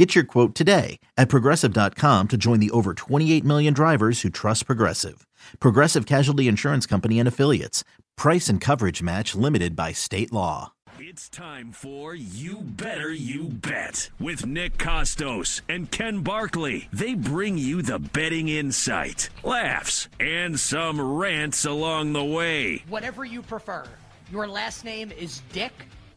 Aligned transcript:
Get 0.00 0.14
your 0.14 0.24
quote 0.24 0.54
today 0.54 0.98
at 1.18 1.28
progressive.com 1.28 2.28
to 2.28 2.36
join 2.38 2.58
the 2.58 2.70
over 2.70 2.94
28 2.94 3.44
million 3.44 3.74
drivers 3.74 4.22
who 4.22 4.30
trust 4.30 4.64
Progressive. 4.64 5.26
Progressive 5.58 6.06
Casualty 6.06 6.48
Insurance 6.48 6.86
Company 6.86 7.18
and 7.18 7.28
Affiliates. 7.28 7.84
Price 8.16 8.48
and 8.48 8.62
coverage 8.62 9.02
match 9.02 9.34
limited 9.34 9.76
by 9.76 9.92
state 9.92 10.32
law. 10.32 10.72
It's 10.98 11.28
time 11.28 11.70
for 11.72 12.14
You 12.14 12.60
Better 12.62 13.12
You 13.12 13.50
Bet 13.50 14.08
with 14.18 14.46
Nick 14.46 14.78
Kostos 14.78 15.60
and 15.68 15.90
Ken 15.90 16.22
Barkley. 16.22 16.88
They 16.94 17.12
bring 17.12 17.58
you 17.58 17.82
the 17.82 17.98
betting 17.98 18.48
insight, 18.48 19.28
laughs, 19.44 20.08
and 20.18 20.58
some 20.58 20.98
rants 20.98 21.66
along 21.66 22.14
the 22.14 22.24
way. 22.24 22.84
Whatever 22.88 23.26
you 23.26 23.42
prefer. 23.42 23.84
Your 24.32 24.48
last 24.48 24.82
name 24.82 25.12
is 25.12 25.42
Dick 25.52 25.74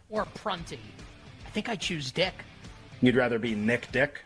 or 0.10 0.24
Prunty. 0.24 0.80
I 1.46 1.50
think 1.50 1.68
I 1.68 1.76
choose 1.76 2.14
Dick. 2.14 2.34
You'd 3.04 3.18
rather 3.18 3.38
be 3.38 3.54
Nick 3.54 3.92
Dick? 3.92 4.22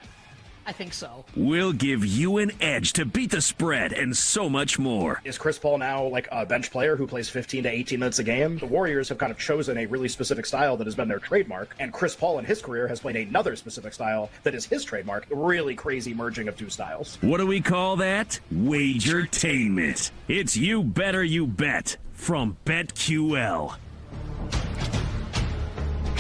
I 0.68 0.72
think 0.72 0.94
so. 0.94 1.26
We'll 1.36 1.74
give 1.74 2.06
you 2.06 2.38
an 2.38 2.52
edge 2.62 2.94
to 2.94 3.06
beat 3.06 3.32
the 3.32 3.42
spread 3.42 3.92
and 3.92 4.16
so 4.16 4.48
much 4.48 4.78
more. 4.78 5.20
Is 5.24 5.40
Chris 5.40 5.58
Paul 5.58 5.80
now 5.80 6.04
like 6.06 6.28
a 6.32 6.46
bench 6.46 6.70
player 6.70 6.96
who 6.96 7.08
plays 7.08 7.28
15 7.28 7.64
to 7.64 7.70
18 7.70 7.98
minutes 8.00 8.20
a 8.20 8.24
game? 8.24 8.60
The 8.60 8.68
Warriors 8.68 9.10
have 9.10 9.18
kind 9.18 9.32
of 9.32 9.40
chosen 9.40 9.80
a 9.80 9.88
really 9.88 10.10
specific 10.10 10.46
style 10.46 10.78
that 10.78 10.86
has 10.86 10.94
been 10.94 11.08
their 11.08 11.18
trademark, 11.18 11.76
and 11.80 11.92
Chris 11.92 12.16
Paul 12.16 12.38
in 12.38 12.46
his 12.46 12.62
career 12.62 12.88
has 12.88 13.00
played 13.00 13.16
another 13.16 13.56
specific 13.56 13.94
style 13.94 14.30
that 14.44 14.54
is 14.54 14.68
his 14.68 14.84
trademark. 14.84 15.26
Really 15.32 15.74
crazy 15.74 16.14
merging 16.14 16.48
of 16.48 16.56
two 16.56 16.70
styles. 16.70 17.18
What 17.22 17.40
do 17.40 17.48
we 17.48 17.62
call 17.62 17.96
that? 17.96 18.40
Wagertainment. 18.54 20.12
It's 20.28 20.56
You 20.56 20.84
Better 20.84 21.24
You 21.24 21.48
Bet 21.48 21.98
from 22.14 22.58
BetQL. 22.64 23.76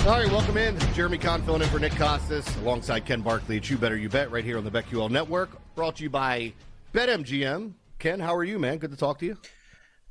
All 0.05 0.13
right, 0.13 0.31
welcome 0.31 0.55
in. 0.55 0.79
Jeremy 0.93 1.17
Conn 1.17 1.41
filling 1.41 1.61
in 1.61 1.67
for 1.67 1.79
Nick 1.79 1.91
Kostos 1.93 2.57
alongside 2.61 3.01
Ken 3.05 3.21
Barkley. 3.21 3.57
It's 3.57 3.69
You 3.69 3.77
Better 3.77 3.97
You 3.97 4.07
Bet 4.07 4.31
right 4.31 4.43
here 4.43 4.57
on 4.57 4.63
the 4.63 4.71
BetQL 4.71 5.09
Network. 5.09 5.49
Brought 5.75 5.97
to 5.97 6.03
you 6.03 6.09
by 6.09 6.53
BetMGM. 6.93 7.73
Ken, 7.99 8.19
how 8.21 8.33
are 8.33 8.45
you, 8.45 8.57
man? 8.57 8.77
Good 8.77 8.91
to 8.91 8.97
talk 8.97 9.19
to 9.19 9.25
you. 9.25 9.37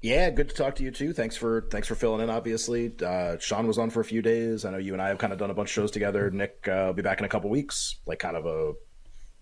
Yeah, 0.03 0.29
good 0.29 0.51
to 0.51 0.55
talk 0.55 0.75
to 0.77 0.83
you 0.83 0.91
too. 0.91 1.15
Thanks 1.15 1.35
for 1.35 1.63
thanks 1.71 1.89
for 1.89 1.95
filling 1.95 2.21
in. 2.21 2.29
Obviously, 2.29 2.93
uh, 3.03 3.39
Sean 3.39 3.67
was 3.67 3.79
on 3.79 3.89
for 3.89 4.01
a 4.01 4.05
few 4.05 4.21
days. 4.21 4.67
I 4.67 4.71
know 4.71 4.77
you 4.77 4.93
and 4.93 5.01
I 5.01 5.09
have 5.09 5.17
kind 5.17 5.33
of 5.33 5.39
done 5.39 5.51
a 5.51 5.55
bunch 5.55 5.71
of 5.71 5.73
shows 5.73 5.91
together. 5.91 6.31
Nick 6.31 6.69
uh, 6.69 6.85
will 6.89 6.93
be 6.93 7.03
back 7.03 7.19
in 7.19 7.25
a 7.25 7.29
couple 7.29 7.49
weeks, 7.49 7.97
like 8.07 8.19
kind 8.19 8.37
of 8.37 8.45
a 8.45 8.75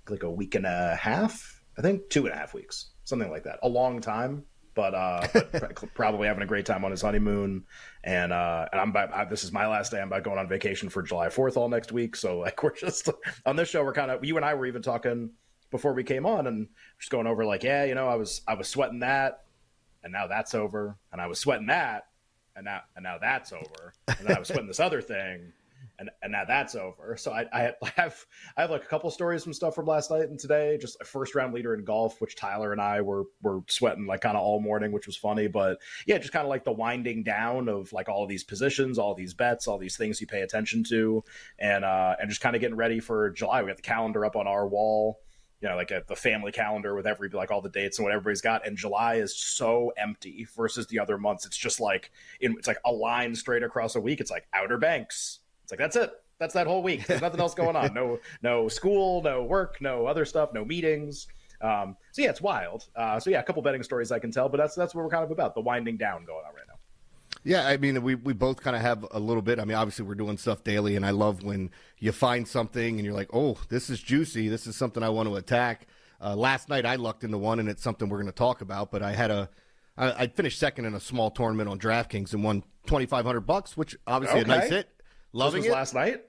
like 0.08 0.22
a 0.22 0.30
week 0.30 0.54
and 0.54 0.66
a 0.66 0.94
half. 0.94 1.60
I 1.76 1.82
think 1.82 2.08
two 2.10 2.26
and 2.26 2.32
a 2.34 2.38
half 2.38 2.54
weeks, 2.54 2.90
something 3.02 3.28
like 3.30 3.42
that. 3.44 3.58
A 3.64 3.68
long 3.68 4.00
time, 4.00 4.44
but, 4.74 4.94
uh, 4.94 5.26
but 5.32 5.82
probably 5.94 6.26
having 6.26 6.42
a 6.42 6.46
great 6.46 6.66
time 6.66 6.84
on 6.84 6.90
his 6.90 7.02
honeymoon. 7.02 7.64
And 8.02 8.32
uh, 8.32 8.68
and 8.72 8.80
I'm 8.80 8.94
I, 8.96 9.24
this 9.24 9.44
is 9.44 9.52
my 9.52 9.66
last 9.66 9.90
day. 9.90 10.00
I'm 10.00 10.08
about 10.08 10.24
going 10.24 10.38
on 10.38 10.48
vacation 10.48 10.88
for 10.88 11.02
July 11.02 11.28
4th 11.28 11.56
all 11.56 11.68
next 11.68 11.92
week. 11.92 12.16
So 12.16 12.38
like 12.38 12.62
we're 12.62 12.74
just 12.74 13.08
on 13.46 13.56
this 13.56 13.68
show. 13.68 13.84
We're 13.84 13.92
kind 13.92 14.10
of 14.10 14.24
you 14.24 14.36
and 14.36 14.44
I 14.44 14.54
were 14.54 14.66
even 14.66 14.82
talking 14.82 15.30
before 15.70 15.92
we 15.92 16.04
came 16.04 16.26
on 16.26 16.46
and 16.46 16.68
just 16.98 17.10
going 17.10 17.26
over 17.26 17.44
like 17.44 17.62
yeah, 17.62 17.84
you 17.84 17.94
know, 17.94 18.08
I 18.08 18.16
was 18.16 18.42
I 18.46 18.54
was 18.54 18.68
sweating 18.68 19.00
that, 19.00 19.44
and 20.02 20.12
now 20.12 20.26
that's 20.26 20.54
over, 20.54 20.96
and 21.12 21.20
I 21.20 21.26
was 21.26 21.38
sweating 21.38 21.66
that, 21.66 22.08
and 22.54 22.64
now 22.64 22.82
and 22.96 23.02
now 23.02 23.18
that's 23.18 23.52
over, 23.52 23.94
and 24.18 24.28
I 24.28 24.38
was 24.38 24.48
sweating 24.48 24.68
this 24.68 24.80
other 24.80 25.00
thing 25.00 25.52
and 25.98 26.10
and 26.22 26.32
now 26.32 26.44
that's 26.44 26.74
over. 26.74 27.16
So 27.16 27.32
I, 27.32 27.46
I 27.82 27.92
have 27.96 28.24
I 28.56 28.62
have 28.62 28.70
like 28.70 28.84
a 28.84 28.86
couple 28.86 29.10
stories 29.10 29.44
from 29.44 29.52
stuff 29.52 29.74
from 29.74 29.86
last 29.86 30.10
night 30.10 30.28
and 30.28 30.38
today. 30.38 30.78
Just 30.80 30.96
a 31.00 31.04
first 31.04 31.34
round 31.34 31.54
leader 31.54 31.74
in 31.74 31.84
golf, 31.84 32.20
which 32.20 32.36
Tyler 32.36 32.72
and 32.72 32.80
I 32.80 33.00
were 33.00 33.24
were 33.42 33.60
sweating 33.68 34.06
like 34.06 34.20
kind 34.20 34.36
of 34.36 34.42
all 34.42 34.60
morning, 34.60 34.92
which 34.92 35.06
was 35.06 35.16
funny. 35.16 35.48
But 35.48 35.78
yeah, 36.06 36.18
just 36.18 36.32
kind 36.32 36.44
of 36.44 36.50
like 36.50 36.64
the 36.64 36.72
winding 36.72 37.22
down 37.22 37.68
of 37.68 37.92
like 37.92 38.08
all 38.08 38.22
of 38.22 38.28
these 38.28 38.44
positions, 38.44 38.98
all 38.98 39.14
these 39.14 39.34
bets, 39.34 39.66
all 39.66 39.78
these 39.78 39.96
things 39.96 40.20
you 40.20 40.26
pay 40.26 40.42
attention 40.42 40.84
to, 40.84 41.24
and 41.58 41.84
uh 41.84 42.16
and 42.20 42.28
just 42.28 42.40
kind 42.40 42.56
of 42.56 42.60
getting 42.60 42.76
ready 42.76 43.00
for 43.00 43.30
July. 43.30 43.62
We 43.62 43.68
got 43.68 43.76
the 43.76 43.82
calendar 43.82 44.24
up 44.24 44.36
on 44.36 44.46
our 44.46 44.66
wall 44.66 45.20
you 45.64 45.70
know, 45.70 45.76
like 45.76 45.90
a, 45.92 46.02
the 46.06 46.14
family 46.14 46.52
calendar 46.52 46.94
with 46.94 47.06
every 47.06 47.30
like 47.30 47.50
all 47.50 47.62
the 47.62 47.70
dates 47.70 47.98
and 47.98 48.04
what 48.04 48.12
everybody's 48.12 48.42
got. 48.42 48.66
And 48.66 48.76
July 48.76 49.14
is 49.14 49.34
so 49.34 49.94
empty 49.96 50.46
versus 50.54 50.86
the 50.88 50.98
other 50.98 51.16
months. 51.16 51.46
It's 51.46 51.56
just 51.56 51.80
like 51.80 52.10
in, 52.38 52.52
it's 52.58 52.68
like 52.68 52.80
a 52.84 52.92
line 52.92 53.34
straight 53.34 53.62
across 53.62 53.94
a 53.94 54.00
week. 54.00 54.20
It's 54.20 54.30
like 54.30 54.46
Outer 54.52 54.76
Banks, 54.76 55.40
it's 55.64 55.72
like 55.72 55.80
that's 55.80 55.96
it. 55.96 56.12
That's 56.38 56.54
that 56.54 56.66
whole 56.66 56.82
week. 56.82 57.06
There's 57.06 57.20
nothing 57.20 57.40
else 57.40 57.54
going 57.54 57.74
on. 57.74 57.92
No, 57.94 58.18
no 58.42 58.68
school, 58.68 59.22
no 59.22 59.42
work, 59.42 59.80
no 59.80 60.06
other 60.06 60.24
stuff, 60.24 60.52
no 60.52 60.64
meetings. 60.64 61.26
Um, 61.60 61.96
so 62.12 62.22
yeah, 62.22 62.30
it's 62.30 62.40
wild. 62.40 62.86
Uh, 62.94 63.18
so 63.18 63.30
yeah, 63.30 63.40
a 63.40 63.42
couple 63.42 63.62
betting 63.62 63.82
stories 63.82 64.12
I 64.12 64.18
can 64.18 64.30
tell, 64.30 64.48
but 64.48 64.58
that's 64.58 64.74
that's 64.74 64.94
what 64.94 65.02
we're 65.04 65.10
kind 65.10 65.24
of 65.24 65.30
about. 65.30 65.54
The 65.54 65.60
winding 65.60 65.96
down 65.96 66.24
going 66.24 66.44
on 66.46 66.54
right 66.54 66.64
now. 66.68 66.74
Yeah, 67.46 67.66
I 67.66 67.76
mean, 67.76 68.02
we, 68.02 68.14
we 68.14 68.32
both 68.32 68.62
kind 68.62 68.74
of 68.74 68.80
have 68.80 69.06
a 69.10 69.18
little 69.18 69.42
bit. 69.42 69.58
I 69.58 69.64
mean, 69.64 69.76
obviously, 69.76 70.06
we're 70.06 70.14
doing 70.14 70.38
stuff 70.38 70.64
daily, 70.64 70.96
and 70.96 71.04
I 71.04 71.10
love 71.10 71.42
when 71.42 71.70
you 71.98 72.10
find 72.10 72.48
something 72.48 72.96
and 72.96 73.04
you're 73.04 73.14
like, 73.14 73.28
oh, 73.34 73.58
this 73.68 73.90
is 73.90 74.00
juicy. 74.00 74.48
This 74.48 74.66
is 74.66 74.76
something 74.76 75.02
I 75.02 75.10
want 75.10 75.28
to 75.28 75.36
attack. 75.36 75.86
Uh, 76.22 76.34
last 76.34 76.70
night, 76.70 76.86
I 76.86 76.96
lucked 76.96 77.22
into 77.22 77.36
one, 77.36 77.58
and 77.58 77.68
it's 77.68 77.82
something 77.82 78.08
we're 78.08 78.18
going 78.18 78.26
to 78.26 78.32
talk 78.32 78.62
about. 78.62 78.90
But 78.90 79.02
I 79.02 79.12
had 79.12 79.30
a, 79.30 79.50
I, 79.96 80.12
I 80.22 80.26
finished 80.26 80.58
second 80.58 80.86
in 80.86 80.94
a 80.94 81.00
small 81.00 81.30
tournament 81.30 81.68
on 81.68 81.78
DraftKings 81.78 82.32
and 82.32 82.42
won 82.42 82.64
twenty 82.86 83.04
five 83.06 83.26
hundred 83.26 83.42
bucks, 83.42 83.76
which 83.76 83.94
obviously 84.06 84.40
okay. 84.40 84.50
a 84.50 84.56
nice 84.56 84.70
hit. 84.70 84.88
Loving 85.34 85.64
it 85.64 85.72
last 85.72 85.94
night. 85.94 86.24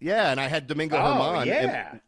Yeah, 0.00 0.30
and 0.30 0.40
I 0.40 0.48
had 0.48 0.66
Domingo 0.66 0.96
Germán. 0.96 1.16
oh, 1.16 1.44
Germán. 1.44 1.46
Yeah. 1.46 1.98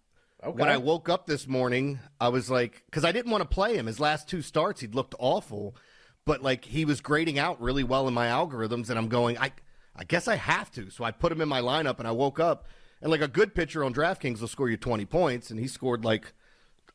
Okay. 0.43 0.59
When 0.59 0.69
I 0.69 0.79
woke 0.79 1.09
up 1.09 1.27
this 1.27 1.47
morning, 1.47 2.01
I 2.21 2.29
was 2.29 2.51
like, 2.51 2.83
because 2.87 3.05
I 3.05 3.13
didn't 3.13 3.31
want 3.31 3.43
to 3.43 3.49
play 3.49 3.77
him. 3.77 3.87
His 3.87 4.01
last 4.01 4.29
two 4.29 4.43
starts, 4.43 4.81
he'd 4.81 4.95
looked 4.95 5.15
awful, 5.19 5.77
but 6.25 6.43
like 6.43 6.65
he 6.65 6.85
was 6.85 7.01
grading 7.01 7.39
out 7.39 7.61
really 7.61 7.85
well 7.85 8.09
in 8.09 8.15
my 8.15 8.27
algorithms, 8.27 8.89
and 8.89 8.99
I'm 8.99 9.09
going, 9.09 9.39
I, 9.39 9.53
I 9.95 10.05
guess 10.05 10.29
I 10.29 10.37
have 10.37 10.71
to. 10.73 10.91
So 10.91 11.05
I 11.05 11.11
put 11.11 11.31
him 11.31 11.41
in 11.41 11.49
my 11.49 11.61
lineup, 11.61 11.99
and 11.99 12.09
I 12.09 12.13
woke 12.13 12.41
up, 12.41 12.67
and 13.03 13.11
like 13.11 13.21
a 13.21 13.29
good 13.29 13.55
pitcher 13.55 13.85
on 13.85 13.95
DraftKings 13.95 14.41
will 14.41 14.49
score 14.49 14.69
you 14.69 14.77
20 14.77 15.05
points, 15.05 15.51
and 15.51 15.61
he 15.61 15.69
scored 15.69 16.05
like 16.05 16.33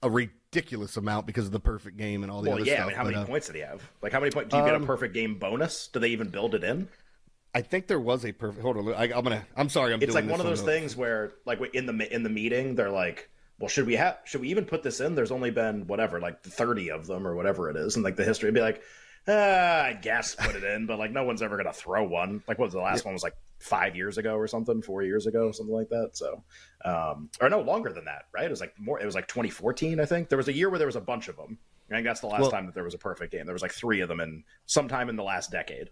a 0.01 0.09
ridiculous 0.09 0.97
amount 0.97 1.27
because 1.27 1.45
of 1.45 1.51
the 1.51 1.59
perfect 1.59 1.97
game 1.97 2.23
and 2.23 2.31
all 2.31 2.41
the 2.41 2.49
well, 2.49 2.59
other 2.59 2.65
yeah, 2.65 2.75
stuff. 2.75 2.85
I 2.85 2.87
mean, 2.87 2.95
how 2.95 3.03
but, 3.03 3.11
many 3.11 3.23
uh, 3.23 3.25
points 3.25 3.47
did 3.47 3.55
he 3.55 3.61
have? 3.61 3.81
Like, 4.01 4.11
how 4.11 4.19
many 4.19 4.31
points? 4.31 4.49
Do 4.49 4.57
you 4.57 4.63
um, 4.63 4.69
get 4.69 4.81
a 4.81 4.85
perfect 4.85 5.13
game 5.13 5.37
bonus? 5.37 5.87
Do 5.87 5.99
they 5.99 6.09
even 6.09 6.29
build 6.29 6.55
it 6.55 6.63
in? 6.63 6.87
I 7.55 7.61
think 7.61 7.87
there 7.87 7.99
was 7.99 8.25
a 8.25 8.33
perfect. 8.33 8.61
Hold 8.61 8.77
on, 8.77 8.93
I, 8.93 9.05
am 9.05 9.23
gonna. 9.23 9.47
I'm 9.55 9.69
sorry. 9.69 9.93
I'm. 9.93 10.01
It's 10.01 10.13
like 10.13 10.29
one 10.29 10.41
of 10.41 10.45
those 10.45 10.61
things 10.61 10.95
where, 10.95 11.31
like, 11.45 11.59
in 11.73 11.85
the 11.85 12.13
in 12.13 12.21
the 12.21 12.29
meeting, 12.29 12.75
they're 12.75 12.91
like, 12.91 13.29
"Well, 13.59 13.69
should 13.69 13.87
we 13.87 13.95
have? 13.95 14.19
Should 14.25 14.41
we 14.41 14.49
even 14.49 14.65
put 14.65 14.83
this 14.83 14.99
in?" 14.99 15.15
There's 15.15 15.31
only 15.31 15.51
been 15.51 15.87
whatever, 15.87 16.19
like 16.19 16.43
30 16.43 16.91
of 16.91 17.07
them 17.07 17.25
or 17.25 17.33
whatever 17.33 17.69
it 17.69 17.77
is, 17.77 17.95
and 17.95 18.03
like 18.03 18.17
the 18.17 18.25
history 18.25 18.47
would 18.47 18.55
be 18.55 18.61
like, 18.61 18.83
ah, 19.27 19.83
I 19.83 19.93
guess 19.93 20.35
put 20.35 20.55
it 20.55 20.63
in, 20.63 20.85
but 20.85 20.99
like 20.99 21.11
no 21.11 21.23
one's 21.23 21.41
ever 21.41 21.57
gonna 21.57 21.73
throw 21.73 22.03
one. 22.03 22.43
Like, 22.47 22.59
what 22.59 22.65
was 22.65 22.73
the 22.73 22.81
last 22.81 23.03
yeah. 23.03 23.09
one? 23.09 23.13
Was 23.13 23.23
like 23.23 23.37
five 23.59 23.95
years 23.95 24.17
ago 24.17 24.35
or 24.35 24.47
something, 24.47 24.81
four 24.81 25.03
years 25.03 25.25
ago, 25.25 25.51
something 25.51 25.73
like 25.73 25.89
that. 25.89 26.11
So, 26.13 26.43
um, 26.83 27.29
or 27.41 27.49
no, 27.49 27.61
longer 27.61 27.91
than 27.91 28.05
that, 28.05 28.25
right? 28.33 28.45
It 28.45 28.51
was 28.51 28.59
like 28.59 28.73
more. 28.79 28.99
It 28.99 29.05
was 29.05 29.15
like 29.15 29.27
2014, 29.27 29.99
I 29.99 30.05
think. 30.05 30.29
There 30.29 30.37
was 30.37 30.47
a 30.47 30.53
year 30.53 30.69
where 30.69 30.79
there 30.79 30.87
was 30.87 30.95
a 30.95 31.01
bunch 31.01 31.27
of 31.27 31.37
them. 31.37 31.57
I 31.89 31.95
think 31.95 32.05
that's 32.05 32.21
the 32.21 32.27
last 32.27 32.41
Well- 32.41 32.51
time 32.51 32.65
that 32.65 32.75
there 32.75 32.83
was 32.83 32.95
a 32.95 32.99
perfect 32.99 33.31
game. 33.31 33.45
There 33.45 33.53
was 33.53 33.61
like 33.61 33.71
three 33.71 34.01
of 34.01 34.09
them 34.09 34.19
in 34.19 34.43
sometime 34.65 35.09
in 35.09 35.15
the 35.15 35.23
last 35.23 35.51
decade. 35.51 35.89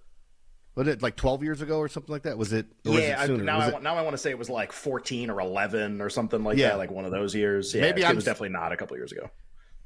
Was 0.75 0.87
it 0.87 1.01
like 1.03 1.15
12 1.15 1.43
years 1.43 1.61
ago 1.61 1.77
or 1.77 1.87
something 1.87 2.11
like 2.11 2.23
that? 2.23 2.37
Was 2.37 2.51
it? 2.51 2.65
Or 2.85 2.93
was 2.93 3.01
yeah, 3.01 3.23
it 3.23 3.29
I, 3.29 3.35
now 3.35 3.57
Was 3.57 3.65
I 3.65 3.67
it- 3.67 3.71
want 3.73 3.83
now 3.83 3.95
I 3.95 4.01
want 4.01 4.13
to 4.15 4.17
say 4.17 4.31
it 4.31 4.39
was 4.39 4.49
like 4.49 4.71
14 4.71 5.29
or 5.29 5.39
11 5.39 6.01
or 6.01 6.09
something 6.09 6.43
like 6.43 6.57
Yeah. 6.57 6.69
that, 6.69 6.77
like 6.79 6.91
one 6.91 7.05
of 7.05 7.11
those 7.11 7.35
years. 7.35 7.73
Yeah, 7.73 7.81
Maybe 7.81 8.01
it 8.01 8.15
was 8.15 8.25
definitely 8.25 8.49
not 8.49 8.71
a 8.71 8.77
couple 8.77 8.97
years 8.97 9.11
ago. 9.11 9.29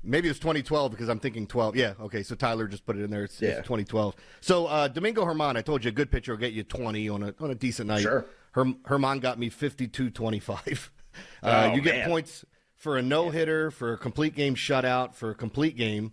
Maybe 0.03 0.27
it 0.27 0.31
was 0.31 0.39
2012 0.39 0.91
because 0.91 1.09
I'm 1.09 1.19
thinking 1.19 1.47
12. 1.47 1.75
Yeah, 1.75 1.93
okay. 1.99 2.23
So 2.23 2.35
Tyler 2.35 2.67
just 2.67 2.85
put 2.85 2.95
it 2.97 3.03
in 3.03 3.09
there. 3.09 3.23
It's, 3.25 3.41
Yeah. 3.41 3.49
it's 3.49 3.57
2012. 3.67 4.15
So 4.39 4.67
uh, 4.67 4.87
Domingo 4.87 5.25
Germán, 5.25 5.57
I 5.57 5.61
told 5.61 5.83
you, 5.83 5.89
a 5.89 5.91
good 5.91 6.09
pitcher 6.11 6.31
will 6.33 6.39
get 6.39 6.53
you 6.53 6.63
20 6.63 7.09
on 7.09 7.23
a 7.23 7.33
on 7.41 7.51
a 7.51 7.55
decent 7.55 7.87
night. 7.89 8.03
Sure. 8.03 8.25
Herm, 8.51 8.75
Germán 8.85 9.19
got 9.21 9.37
me 9.39 9.49
52-25. 9.49 10.89
Uh, 11.41 11.69
Oh, 11.71 11.75
you 11.75 11.81
get 11.81 11.95
man. 11.95 12.09
points 12.09 12.45
for 12.75 12.95
a 12.95 13.01
no 13.01 13.31
hitter, 13.31 13.71
for 13.71 13.93
a 13.93 13.97
complete 13.97 14.35
game 14.35 14.53
shutout, 14.53 15.15
for 15.15 15.31
a 15.31 15.35
complete 15.35 15.75
game, 15.75 16.11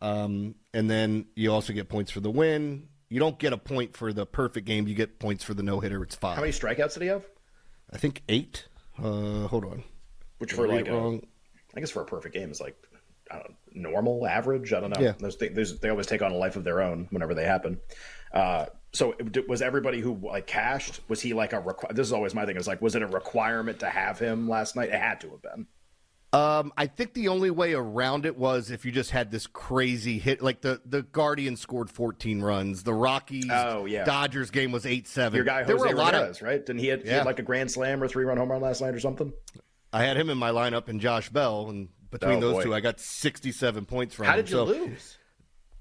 um, 0.00 0.54
and 0.72 0.88
then 0.90 1.26
you 1.34 1.52
also 1.52 1.74
get 1.74 1.90
points 1.90 2.10
for 2.10 2.20
the 2.20 2.30
win. 2.30 2.88
You 3.08 3.20
don't 3.20 3.38
get 3.38 3.52
a 3.52 3.58
point 3.58 3.96
for 3.96 4.12
the 4.12 4.26
perfect 4.26 4.66
game. 4.66 4.88
You 4.88 4.94
get 4.94 5.18
points 5.18 5.44
for 5.44 5.54
the 5.54 5.62
no 5.62 5.80
hitter. 5.80 6.02
It's 6.02 6.14
five. 6.16 6.34
How 6.36 6.40
many 6.42 6.52
strikeouts 6.52 6.94
did 6.94 7.02
he 7.02 7.08
have? 7.08 7.24
I 7.92 7.98
think 7.98 8.22
eight. 8.28 8.66
Uh, 8.98 9.46
hold 9.46 9.64
on. 9.64 9.84
Which 10.38 10.52
for 10.52 10.66
like 10.66 10.88
wrong? 10.88 11.24
I 11.76 11.80
guess 11.80 11.90
for 11.90 12.02
a 12.02 12.06
perfect 12.06 12.34
game 12.34 12.50
is 12.50 12.60
like 12.60 12.76
I 13.30 13.36
don't 13.38 13.54
know, 13.74 13.90
normal, 13.90 14.26
average. 14.26 14.72
I 14.72 14.80
don't 14.80 14.90
know. 14.96 15.00
Yeah. 15.02 15.12
Those 15.18 15.36
there's, 15.36 15.78
they 15.78 15.88
always 15.88 16.06
take 16.06 16.22
on 16.22 16.32
a 16.32 16.36
life 16.36 16.56
of 16.56 16.64
their 16.64 16.80
own 16.82 17.06
whenever 17.10 17.34
they 17.34 17.44
happen. 17.44 17.80
Uh, 18.32 18.66
so 18.92 19.14
it- 19.18 19.48
was 19.48 19.62
everybody 19.62 20.00
who 20.00 20.14
like 20.14 20.46
cashed? 20.46 21.00
Was 21.08 21.20
he 21.20 21.32
like 21.34 21.52
a? 21.52 21.60
Requ- 21.60 21.94
this 21.94 22.06
is 22.06 22.12
always 22.12 22.34
my 22.34 22.44
thing. 22.46 22.56
Is 22.56 22.66
like, 22.66 22.80
was 22.82 22.94
it 22.96 23.02
a 23.02 23.06
requirement 23.06 23.80
to 23.80 23.88
have 23.90 24.18
him 24.18 24.48
last 24.48 24.74
night? 24.76 24.88
It 24.88 25.00
had 25.00 25.20
to 25.20 25.30
have 25.30 25.42
been. 25.42 25.66
Um, 26.36 26.72
I 26.76 26.86
think 26.86 27.14
the 27.14 27.28
only 27.28 27.50
way 27.50 27.72
around 27.72 28.26
it 28.26 28.36
was 28.36 28.70
if 28.70 28.84
you 28.84 28.92
just 28.92 29.10
had 29.10 29.30
this 29.30 29.46
crazy 29.46 30.18
hit, 30.18 30.42
like 30.42 30.60
the 30.60 30.80
the 30.84 31.02
Guardians 31.02 31.60
scored 31.60 31.88
14 31.88 32.42
runs, 32.42 32.82
the 32.82 32.92
Rockies, 32.92 33.46
Oh, 33.50 33.86
yeah. 33.86 34.04
Dodgers 34.04 34.50
game 34.50 34.70
was 34.72 34.84
eight 34.84 35.06
seven. 35.08 35.36
Your 35.36 35.44
guy 35.44 35.62
there 35.62 35.76
Jose 35.76 35.88
were 35.88 35.94
a 35.94 35.98
lot 35.98 36.12
Ramirez, 36.12 36.36
of. 36.38 36.42
right? 36.42 36.64
Didn't 36.66 36.80
he, 36.80 36.88
had, 36.88 37.02
he 37.02 37.08
had 37.08 37.24
like 37.26 37.38
a 37.38 37.42
grand 37.42 37.70
slam 37.70 38.02
or 38.02 38.08
three 38.08 38.24
run 38.24 38.36
home 38.36 38.50
run 38.50 38.60
last 38.60 38.80
night 38.82 38.94
or 38.94 39.00
something? 39.00 39.32
I 39.92 40.02
had 40.02 40.16
him 40.18 40.28
in 40.28 40.36
my 40.36 40.50
lineup 40.50 40.88
and 40.88 41.00
Josh 41.00 41.30
Bell, 41.30 41.68
and 41.70 41.88
between 42.10 42.36
Oh, 42.38 42.40
those 42.40 42.52
boy. 42.54 42.62
two, 42.64 42.74
I 42.74 42.80
got 42.80 43.00
67 43.00 43.86
points 43.86 44.14
from 44.14 44.26
How 44.26 44.32
him. 44.32 44.38
did 44.38 44.50
you 44.50 44.56
So 44.56 44.64
lose? 44.64 45.18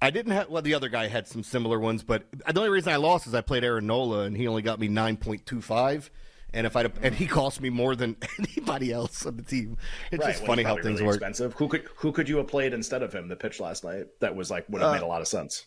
I 0.01 0.09
didn't 0.09 0.31
have. 0.33 0.49
Well, 0.49 0.61
the 0.61 0.73
other 0.75 0.89
guy 0.89 1.07
had 1.07 1.27
some 1.27 1.43
similar 1.43 1.79
ones, 1.79 2.03
but 2.03 2.25
the 2.31 2.57
only 2.59 2.69
reason 2.69 2.93
I 2.93 2.97
lost 2.97 3.27
is 3.27 3.33
I 3.33 3.41
played 3.41 3.63
Aaron 3.63 3.87
Nola, 3.87 4.21
and 4.25 4.37
he 4.37 4.47
only 4.47 4.61
got 4.61 4.79
me 4.79 4.87
9.25. 4.87 6.09
And 6.55 6.65
if 6.65 6.75
I 6.75 6.85
and 7.01 7.13
he 7.13 7.27
cost 7.27 7.61
me 7.61 7.69
more 7.69 7.95
than 7.95 8.15
anybody 8.39 8.91
else 8.91 9.25
on 9.25 9.35
the 9.37 9.43
team. 9.43 9.77
It's 10.11 10.23
Right, 10.23 10.33
just 10.33 10.45
funny 10.45 10.63
how 10.63 10.75
things 10.75 10.99
really 10.99 11.03
work. 11.03 11.15
Expensive. 11.17 11.53
Who 11.53 11.67
could 11.67 11.83
who 11.97 12.11
could 12.11 12.27
you 12.29 12.37
have 12.37 12.47
played 12.47 12.73
instead 12.73 13.03
of 13.03 13.13
him 13.13 13.27
The 13.27 13.35
pitch 13.35 13.59
last 13.59 13.83
night? 13.83 14.05
That 14.21 14.35
was 14.35 14.49
like 14.49 14.67
would 14.69 14.81
have 14.81 14.91
Uh, 14.91 14.93
made 14.93 15.01
a 15.03 15.07
lot 15.07 15.21
of 15.21 15.27
sense. 15.27 15.65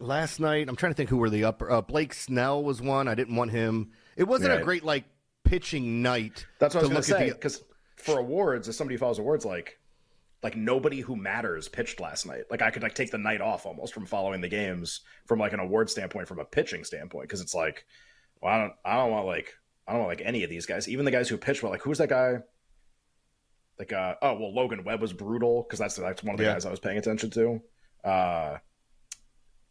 last 0.00 0.40
night. 0.40 0.68
I'm 0.68 0.76
trying 0.76 0.92
to 0.92 0.96
think 0.96 1.10
who 1.10 1.16
were 1.18 1.30
the 1.30 1.44
upper. 1.44 1.70
Uh, 1.70 1.80
Blake 1.80 2.12
Snell 2.12 2.62
was 2.62 2.82
one. 2.82 3.08
I 3.08 3.14
didn't 3.14 3.36
want 3.36 3.52
him. 3.52 3.92
It 4.16 4.24
wasn't 4.24 4.50
Right. 4.50 4.60
a 4.60 4.64
great 4.64 4.84
like 4.84 5.04
pitching 5.44 6.02
night. 6.02 6.46
That's 6.58 6.74
what 6.74 6.80
I 6.84 6.88
was 6.88 6.90
going 6.90 7.02
to 7.02 7.08
say. 7.08 7.28
at 7.30 7.36
Because 7.36 7.62
for 7.96 8.18
awards, 8.18 8.68
as 8.68 8.76
somebody 8.76 8.96
follows 8.96 9.18
awards, 9.18 9.44
like 9.44 9.78
like 10.42 10.56
nobody 10.56 11.00
who 11.00 11.16
matters 11.16 11.68
pitched 11.68 12.00
last 12.00 12.26
night. 12.26 12.42
Like 12.50 12.60
I 12.60 12.70
could 12.70 12.82
like 12.82 12.94
take 12.94 13.10
the 13.10 13.18
night 13.18 13.40
off 13.40 13.64
almost 13.64 13.94
from 13.94 14.04
following 14.04 14.40
the 14.42 14.48
games 14.48 15.00
from 15.26 15.38
like 15.38 15.52
an 15.54 15.60
award 15.60 15.88
standpoint, 15.88 16.28
from 16.28 16.38
a 16.38 16.44
pitching 16.44 16.84
standpoint, 16.84 17.28
because 17.28 17.40
it's 17.40 17.54
like, 17.54 17.86
well, 18.42 18.52
I 18.52 18.58
don't, 18.58 18.72
I 18.84 18.96
don't 18.96 19.10
want 19.10 19.26
like, 19.26 19.54
I 19.86 19.92
don't 19.94 20.06
like 20.06 20.22
any 20.24 20.44
of 20.44 20.50
these 20.50 20.66
guys, 20.66 20.88
even 20.88 21.04
the 21.04 21.10
guys 21.10 21.28
who 21.28 21.36
pitched 21.36 21.62
well. 21.62 21.72
Like 21.72 21.82
who's 21.82 21.98
that 21.98 22.08
guy? 22.08 22.38
Like, 23.78 23.92
uh, 23.92 24.14
oh 24.22 24.34
well, 24.34 24.54
Logan 24.54 24.84
Webb 24.84 25.00
was 25.00 25.12
brutal 25.12 25.62
because 25.62 25.78
that's 25.78 25.96
that's 25.96 26.22
one 26.22 26.34
of 26.34 26.38
the 26.38 26.44
Yeah. 26.44 26.52
guys 26.54 26.64
I 26.66 26.70
was 26.70 26.80
paying 26.80 26.98
attention 26.98 27.30
to. 27.30 27.60
Uh, 28.08 28.58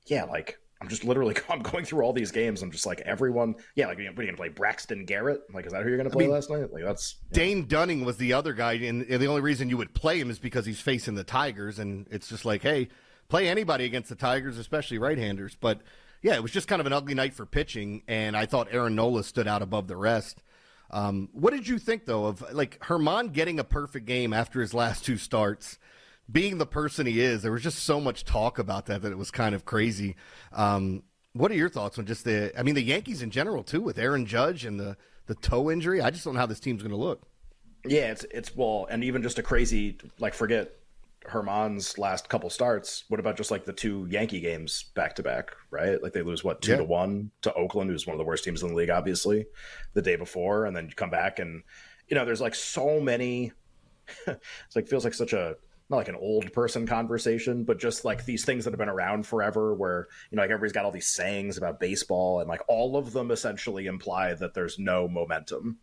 yeah, 0.08 0.26
like 0.26 0.60
I'm 0.82 0.88
just 0.90 1.04
literally 1.06 1.36
I'm 1.50 1.62
going 1.62 1.86
through 1.86 2.04
all 2.04 2.14
these 2.14 2.32
games. 2.32 2.62
I'm 2.62 2.72
just 2.72 2.86
like 2.86 3.00
everyone. 3.02 3.56
Yeah, 3.76 3.88
like 3.88 3.98
what 3.98 4.06
are 4.20 4.24
you 4.24 4.28
gonna 4.28 4.38
play 4.38 4.50
Braxton 4.50 5.06
Garrett? 5.06 5.42
Like 5.54 5.66
is 5.66 5.72
that 5.72 5.84
who 5.84 5.90
you're 5.90 5.98
gonna 5.98 6.10
play 6.10 6.26
mean, 6.26 6.34
last 6.34 6.50
night? 6.50 6.72
Like 6.74 6.84
that's 6.84 7.16
Dane 7.32 7.66
Dunning 7.66 8.04
was 8.04 8.18
the 8.18 8.34
other 8.34 8.54
guy, 8.54 8.74
and, 8.74 9.04
and 9.04 9.22
the 9.22 9.28
only 9.28 9.42
reason 9.42 9.70
you 9.70 9.78
would 9.78 9.94
play 9.94 10.20
him 10.20 10.30
is 10.30 10.40
because 10.40 10.66
he's 10.66 10.82
facing 10.82 11.16
the 11.16 11.24
Tigers, 11.24 11.80
and 11.80 12.08
it's 12.12 12.28
just 12.28 12.44
like, 12.44 12.62
hey, 12.62 12.90
play 13.30 13.48
anybody 13.48 13.86
against 13.86 14.10
the 14.10 14.16
Tigers, 14.16 14.58
especially 14.58 14.98
right-handers. 14.98 15.56
But 15.60 15.80
yeah, 16.24 16.36
it 16.36 16.42
was 16.42 16.52
just 16.52 16.70
kind 16.70 16.80
of 16.80 16.88
an 16.88 16.94
ugly 16.94 17.14
night 17.14 17.34
for 17.34 17.46
pitching, 17.46 18.02
and 18.08 18.36
I 18.36 18.46
thought 18.46 18.70
Aaron 18.72 18.96
Nola 18.96 19.24
stood 19.24 19.48
out 19.48 19.62
above 19.62 19.88
the 19.88 19.98
rest. 19.98 20.42
Um, 20.90 21.30
what 21.34 21.54
did 21.54 21.68
you 21.68 21.78
think 21.78 22.06
though 22.06 22.26
of 22.26 22.54
like 22.54 22.80
Germán 22.80 23.34
getting 23.34 23.60
a 23.60 23.64
perfect 23.64 24.06
game 24.06 24.32
after 24.32 24.62
his 24.62 24.74
last 24.74 25.04
two 25.04 25.18
starts? 25.18 25.78
Being 26.32 26.58
the 26.58 26.66
person 26.66 27.06
he 27.06 27.20
is, 27.20 27.42
there 27.42 27.52
was 27.52 27.62
just 27.62 27.80
so 27.80 28.00
much 28.00 28.24
talk 28.24 28.58
about 28.58 28.86
that 28.86 29.02
that 29.02 29.12
it 29.12 29.18
was 29.18 29.30
kind 29.30 29.54
of 29.54 29.66
crazy. 29.66 30.16
Um, 30.54 31.04
what 31.34 31.52
are 31.52 31.56
your 31.56 31.68
thoughts 31.68 32.00
on 32.00 32.06
just 32.06 32.24
the? 32.24 32.54
I 32.58 32.64
mean, 32.64 32.76
the 32.76 32.84
Yankees 32.84 33.22
in 33.22 33.30
general 33.30 33.62
too, 33.62 33.82
with 33.82 33.98
Aaron 33.98 34.26
Judge 34.26 34.64
and 34.64 34.80
the 34.80 34.96
the 35.26 35.36
toe 35.36 35.70
injury. 35.70 36.02
I 36.02 36.10
just 36.10 36.24
don't 36.24 36.36
know 36.36 36.40
how 36.40 36.46
this 36.46 36.62
team's 36.62 36.82
going 36.82 36.92
to 36.92 36.98
look. 36.98 37.28
Yeah, 37.86 38.12
it's 38.12 38.26
it's 38.32 38.56
well, 38.56 38.88
and 38.90 39.04
even 39.04 39.24
just 39.24 39.40
a 39.40 39.44
crazy 39.44 39.98
like 40.20 40.34
forget 40.34 40.72
Germán's 41.26 41.98
last 41.98 42.30
couple 42.30 42.50
starts. 42.50 43.04
What 43.10 43.20
about 43.20 43.38
just 43.38 43.52
like 43.52 43.66
the 43.66 43.74
two 43.74 44.08
Yankee 44.10 44.40
games 44.42 44.92
back 44.96 45.16
to 45.16 45.24
back? 45.24 45.52
Right, 45.72 46.02
like 46.02 46.14
they 46.14 46.22
lose 46.22 46.44
what 46.44 46.62
two 46.62 46.72
Yeah. 46.72 46.78
to 46.78 46.84
one 46.84 47.32
to 47.42 47.54
Oakland, 47.54 47.90
who's 47.90 48.06
one 48.08 48.14
of 48.14 48.20
the 48.20 48.26
worst 48.26 48.44
teams 48.44 48.62
in 48.64 48.70
the 48.70 48.76
league, 48.76 48.90
obviously, 48.90 49.46
the 49.94 50.02
day 50.02 50.16
before, 50.16 50.66
and 50.66 50.76
then 50.76 50.88
you 50.88 50.96
come 50.96 51.10
back 51.10 51.40
and 51.40 51.64
you 52.08 52.16
know 52.16 52.26
there's 52.26 52.42
like 52.42 52.56
so 52.56 53.00
many. 53.00 53.52
it's 54.28 54.76
like 54.76 54.88
feels 54.88 55.06
like 55.06 55.14
such 55.14 55.34
a 55.34 55.56
not 55.90 55.98
like 55.98 56.08
an 56.08 56.16
old 56.16 56.52
person 56.54 56.88
conversation, 56.88 57.64
but 57.66 57.80
just 57.80 58.06
like 58.06 58.26
these 58.26 58.46
things 58.46 58.64
that 58.64 58.72
have 58.72 58.80
been 58.80 58.90
around 58.90 59.26
forever, 59.28 59.74
where 59.74 60.08
you 60.32 60.36
know 60.36 60.42
like 60.42 60.50
everybody's 60.52 60.74
got 60.74 60.86
all 60.86 60.92
these 60.92 61.08
sayings 61.14 61.58
about 61.58 61.80
baseball, 61.80 62.40
and 62.40 62.50
like 62.50 62.62
all 62.68 62.98
of 62.98 63.14
them 63.14 63.32
essentially 63.32 63.86
imply 63.86 64.34
that 64.34 64.54
there's 64.54 64.78
no 64.80 65.08
momentum 65.08 65.78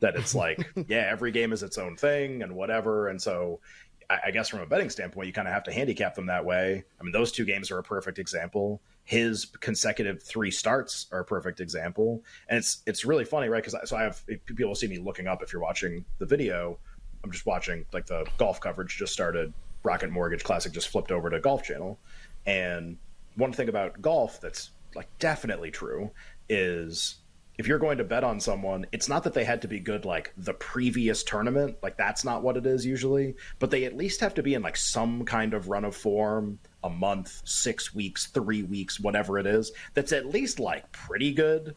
that 0.00 0.14
it's 0.14 0.34
like 0.34 0.58
yeah 0.88 1.08
every 1.10 1.30
game 1.32 1.52
is 1.54 1.62
its 1.62 1.78
own 1.78 1.96
thing 1.96 2.42
and 2.42 2.54
whatever 2.54 3.08
and 3.08 3.20
so 3.20 3.58
I, 4.08 4.30
guess 4.30 4.48
from 4.48 4.60
a 4.60 4.66
betting 4.66 4.90
standpoint 4.90 5.26
you 5.26 5.32
kind 5.32 5.48
of 5.48 5.54
have 5.54 5.64
to 5.64 5.72
handicap 5.72 6.14
them 6.14 6.26
that 6.26 6.44
way. 6.44 6.84
I 7.00 7.02
mean 7.02 7.12
those 7.12 7.32
two 7.32 7.44
games 7.44 7.70
are 7.70 7.78
a 7.78 7.82
perfect 7.82 8.18
example. 8.18 8.80
His 9.04 9.46
consecutive 9.60 10.22
three 10.22 10.50
starts 10.50 11.06
are 11.12 11.20
a 11.20 11.24
perfect 11.24 11.60
example. 11.60 12.22
And 12.48 12.58
it's 12.58 12.82
it's 12.86 13.04
really 13.04 13.24
funny 13.24 13.48
right? 13.48 13.62
Because 13.62 13.88
so 13.88 13.96
i 13.96 14.02
have 14.02 14.22
people 14.44 14.74
see 14.74 14.88
me 14.88 14.98
looking 14.98 15.26
up 15.26 15.42
if 15.42 15.52
you're 15.52 15.62
watching 15.62 16.04
the 16.18 16.26
video 16.26 16.78
i'm 17.24 17.32
just 17.32 17.46
watching 17.46 17.84
like 17.92 18.06
the 18.06 18.24
golf 18.38 18.60
coverage 18.60 18.96
just 18.96 19.12
started. 19.12 19.52
Rocket 19.82 20.10
mortgage 20.10 20.42
classic 20.42 20.72
just 20.72 20.88
flipped 20.88 21.12
over 21.12 21.30
to 21.30 21.38
golf 21.38 21.62
channel. 21.62 21.98
And 22.44 22.96
one 23.36 23.52
thing 23.52 23.68
about 23.68 24.00
golf 24.02 24.40
that's 24.40 24.70
like 24.94 25.08
definitely 25.18 25.70
true 25.70 26.10
is 26.48 27.16
if 27.58 27.66
you're 27.66 27.78
going 27.78 27.98
to 27.98 28.04
bet 28.04 28.24
on 28.24 28.38
someone, 28.40 28.86
it's 28.92 29.08
not 29.08 29.24
that 29.24 29.34
they 29.34 29.44
had 29.44 29.62
to 29.62 29.68
be 29.68 29.80
good 29.80 30.04
like 30.04 30.32
the 30.36 30.54
previous 30.54 31.22
tournament, 31.22 31.76
like 31.82 31.96
that's 31.96 32.24
not 32.24 32.42
what 32.42 32.56
it 32.56 32.66
is 32.66 32.84
usually, 32.84 33.34
but 33.58 33.70
they 33.70 33.84
at 33.84 33.96
least 33.96 34.20
have 34.20 34.34
to 34.34 34.42
be 34.42 34.54
in 34.54 34.62
like 34.62 34.76
some 34.76 35.24
kind 35.24 35.54
of 35.54 35.68
run 35.68 35.84
of 35.84 35.96
form, 35.96 36.58
a 36.84 36.90
month, 36.90 37.40
6 37.44 37.94
weeks, 37.94 38.26
3 38.26 38.62
weeks, 38.64 39.00
whatever 39.00 39.38
it 39.38 39.46
is, 39.46 39.72
that's 39.94 40.12
at 40.12 40.26
least 40.26 40.60
like 40.60 40.90
pretty 40.92 41.32
good 41.32 41.74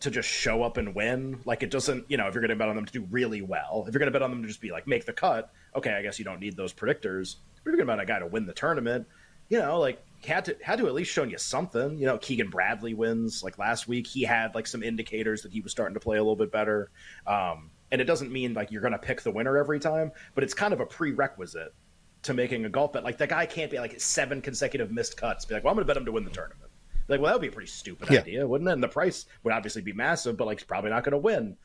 to 0.00 0.10
just 0.10 0.28
show 0.28 0.62
up 0.62 0.76
and 0.76 0.94
win. 0.94 1.40
Like 1.44 1.62
it 1.62 1.70
doesn't, 1.70 2.10
you 2.10 2.16
know, 2.16 2.26
if 2.26 2.34
you're 2.34 2.42
going 2.42 2.50
to 2.50 2.56
bet 2.56 2.68
on 2.68 2.76
them 2.76 2.86
to 2.86 2.92
do 2.92 3.06
really 3.10 3.40
well, 3.40 3.84
if 3.86 3.94
you're 3.94 4.00
going 4.00 4.12
to 4.12 4.12
bet 4.12 4.22
on 4.22 4.30
them 4.30 4.42
to 4.42 4.48
just 4.48 4.60
be 4.60 4.70
like 4.70 4.86
make 4.86 5.06
the 5.06 5.12
cut, 5.12 5.52
okay, 5.74 5.92
I 5.92 6.02
guess 6.02 6.18
you 6.18 6.24
don't 6.24 6.40
need 6.40 6.56
those 6.56 6.72
predictors. 6.72 7.36
But 7.64 7.70
if 7.70 7.76
you're 7.76 7.76
going 7.76 7.86
to 7.86 7.92
bet 7.92 7.98
on 7.98 8.00
a 8.00 8.06
guy 8.06 8.18
to 8.18 8.26
win 8.26 8.46
the 8.46 8.52
tournament, 8.52 9.06
you 9.48 9.58
know, 9.58 9.78
like 9.78 10.04
had 10.24 10.44
to 10.46 10.56
had 10.62 10.78
to 10.78 10.86
at 10.86 10.94
least 10.94 11.10
shown 11.10 11.30
you 11.30 11.38
something. 11.38 11.98
You 11.98 12.06
know, 12.06 12.18
Keegan 12.18 12.50
Bradley 12.50 12.94
wins 12.94 13.42
like 13.42 13.58
last 13.58 13.88
week. 13.88 14.06
He 14.06 14.22
had 14.22 14.54
like 14.54 14.66
some 14.66 14.82
indicators 14.82 15.42
that 15.42 15.52
he 15.52 15.60
was 15.60 15.72
starting 15.72 15.94
to 15.94 16.00
play 16.00 16.16
a 16.16 16.20
little 16.20 16.36
bit 16.36 16.52
better. 16.52 16.90
Um, 17.26 17.70
and 17.90 18.00
it 18.00 18.04
doesn't 18.04 18.32
mean 18.32 18.54
like 18.54 18.70
you're 18.70 18.80
going 18.80 18.92
to 18.92 18.98
pick 18.98 19.22
the 19.22 19.30
winner 19.30 19.56
every 19.56 19.80
time, 19.80 20.12
but 20.34 20.44
it's 20.44 20.54
kind 20.54 20.72
of 20.72 20.80
a 20.80 20.86
prerequisite 20.86 21.74
to 22.22 22.34
making 22.34 22.64
a 22.64 22.68
golf 22.68 22.92
bet. 22.92 23.04
Like 23.04 23.18
the 23.18 23.26
guy 23.26 23.46
can't 23.46 23.70
be 23.70 23.78
like 23.78 24.00
seven 24.00 24.40
consecutive 24.40 24.90
missed 24.90 25.16
cuts. 25.16 25.44
Be 25.44 25.54
like, 25.54 25.64
well, 25.64 25.72
I'm 25.72 25.76
going 25.76 25.86
to 25.86 25.88
bet 25.88 25.96
him 25.96 26.04
to 26.06 26.12
win 26.12 26.24
the 26.24 26.30
tournament. 26.30 26.70
Like, 27.08 27.20
well, 27.20 27.28
that 27.30 27.34
would 27.34 27.42
be 27.42 27.48
a 27.48 27.52
pretty 27.52 27.70
stupid 27.70 28.08
Yeah. 28.10 28.20
idea, 28.20 28.46
wouldn't 28.46 28.70
it? 28.70 28.74
And 28.74 28.82
the 28.82 28.88
price 28.88 29.26
would 29.42 29.52
obviously 29.52 29.82
be 29.82 29.92
massive, 29.92 30.36
but 30.36 30.46
like 30.46 30.60
he's 30.60 30.66
probably 30.66 30.90
not 30.90 31.02
going 31.04 31.12
to 31.12 31.18
win, 31.18 31.56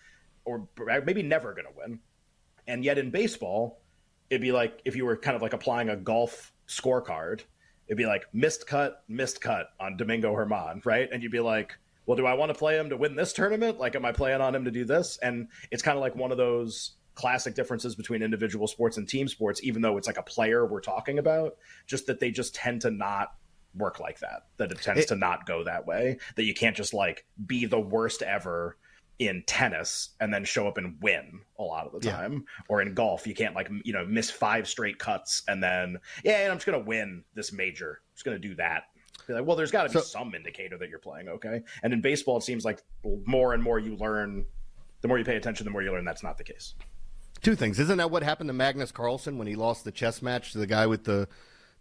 or 0.45 0.67
maybe 1.05 1.21
never 1.23 1.53
going 1.53 1.65
to 1.67 1.73
win. 1.77 1.99
And 2.67 2.83
yet 2.83 2.97
in 2.97 3.11
baseball, 3.11 3.79
it'd 4.29 4.41
be 4.41 4.51
like 4.51 4.81
if 4.83 4.95
you 4.95 5.05
were 5.05 5.15
kind 5.15 5.35
of 5.35 5.41
like 5.41 5.53
applying 5.53 5.89
a 5.89 5.95
golf 5.95 6.51
scorecard, 6.67 7.41
it'd 7.87 7.97
be 7.97 8.05
like 8.05 8.25
missed 8.33 8.67
cut, 8.67 9.03
missed 9.07 9.41
cut 9.41 9.69
on 9.79 9.97
Domingo 9.97 10.33
Germán, 10.33 10.85
right? 10.85 11.09
And 11.11 11.23
you'd 11.23 11.31
be 11.31 11.39
like, 11.39 11.77
well, 12.05 12.15
do 12.17 12.25
I 12.25 12.33
want 12.35 12.49
to 12.51 12.57
play 12.57 12.77
him 12.77 12.89
to 12.89 12.97
win 12.97 13.15
this 13.15 13.33
tournament? 13.33 13.79
Like, 13.79 13.95
am 13.95 14.05
I 14.05 14.11
playing 14.11 14.41
on 14.41 14.55
him 14.55 14.65
to 14.65 14.71
do 14.71 14.85
this? 14.85 15.17
And 15.21 15.49
it's 15.71 15.83
kind 15.83 15.97
of 15.97 16.01
like 16.01 16.15
one 16.15 16.31
of 16.31 16.37
those 16.37 16.91
classic 17.15 17.55
differences 17.55 17.95
between 17.95 18.21
individual 18.21 18.67
sports 18.67 18.97
and 18.97 19.07
team 19.09 19.27
sports, 19.27 19.61
even 19.63 19.81
though 19.81 19.97
it's 19.97 20.07
like 20.07 20.17
a 20.17 20.23
player 20.23 20.65
we're 20.65 20.81
talking 20.81 21.17
about, 21.19 21.55
just 21.87 22.07
that 22.07 22.19
they 22.19 22.29
just 22.31 22.53
tend 22.55 22.81
to 22.81 22.91
not 22.91 23.33
work 23.75 23.99
like 23.99 24.19
that, 24.19 24.43
that 24.57 24.71
it 24.71 24.81
tends 24.81 25.01
It- 25.01 25.07
to 25.09 25.15
not 25.15 25.45
go 25.45 25.63
that 25.63 25.85
way, 25.85 26.19
that 26.35 26.43
you 26.43 26.53
can't 26.53 26.75
just 26.75 26.93
like 26.93 27.25
be 27.45 27.65
the 27.65 27.79
worst 27.79 28.21
ever 28.21 28.77
in 29.19 29.43
tennis 29.47 30.09
and 30.19 30.31
then 30.31 30.45
show 30.45 30.67
up 30.67 30.77
and 30.77 30.95
win 31.01 31.39
a 31.57 31.63
lot 31.63 31.87
of 31.87 31.99
the 32.01 32.07
Yeah. 32.07 32.15
time 32.17 32.45
or 32.69 32.81
in 32.83 32.93
golf 32.93 33.25
you 33.25 33.33
can't 33.33 33.55
like 33.55 33.67
you 33.83 33.91
know 33.91 34.05
miss 34.05 34.29
five 34.29 34.67
straight 34.67 34.99
cuts 34.99 35.41
and 35.47 35.61
then 35.63 35.97
yeah 36.23 36.41
and 36.43 36.51
i'm 36.51 36.57
just 36.57 36.67
gonna 36.67 36.77
win 36.79 37.23
this 37.33 37.51
major 37.51 38.01
I'm 38.11 38.13
just 38.15 38.25
gonna 38.25 38.37
do 38.37 38.53
that 38.55 38.83
Be 39.25 39.33
like, 39.33 39.43
well 39.45 39.55
there's 39.55 39.71
got 39.71 39.83
to 39.83 39.89
be 39.89 39.93
So- 39.93 40.01
some 40.01 40.35
indicator 40.35 40.77
that 40.77 40.89
you're 40.89 40.99
playing 40.99 41.29
okay 41.29 41.61
and 41.81 41.93
in 41.93 42.01
baseball 42.01 42.37
it 42.37 42.43
seems 42.43 42.63
like 42.63 42.83
more 43.25 43.53
and 43.55 43.63
more 43.63 43.79
you 43.79 43.95
learn 43.95 44.45
the 45.01 45.07
more 45.07 45.17
you 45.17 45.25
pay 45.25 45.35
attention 45.35 45.65
the 45.65 45.71
more 45.71 45.81
you 45.81 45.91
learn 45.91 46.05
that's 46.05 46.23
not 46.23 46.37
the 46.37 46.43
case 46.43 46.75
Two 47.39 47.55
things. 47.55 47.79
Isn't 47.79 47.99
that 47.99 48.09
what 48.09 48.23
happened 48.23 48.49
to 48.49 48.53
Magnus 48.53 48.91
Carlsen 48.91 49.37
when 49.37 49.45
he 49.45 49.53
lost 49.55 49.83
the 49.83 49.91
chess 49.91 50.23
match 50.23 50.53
to 50.53 50.57
the 50.57 50.65
guy 50.65 50.87
with 50.87 51.03
the 51.03 51.27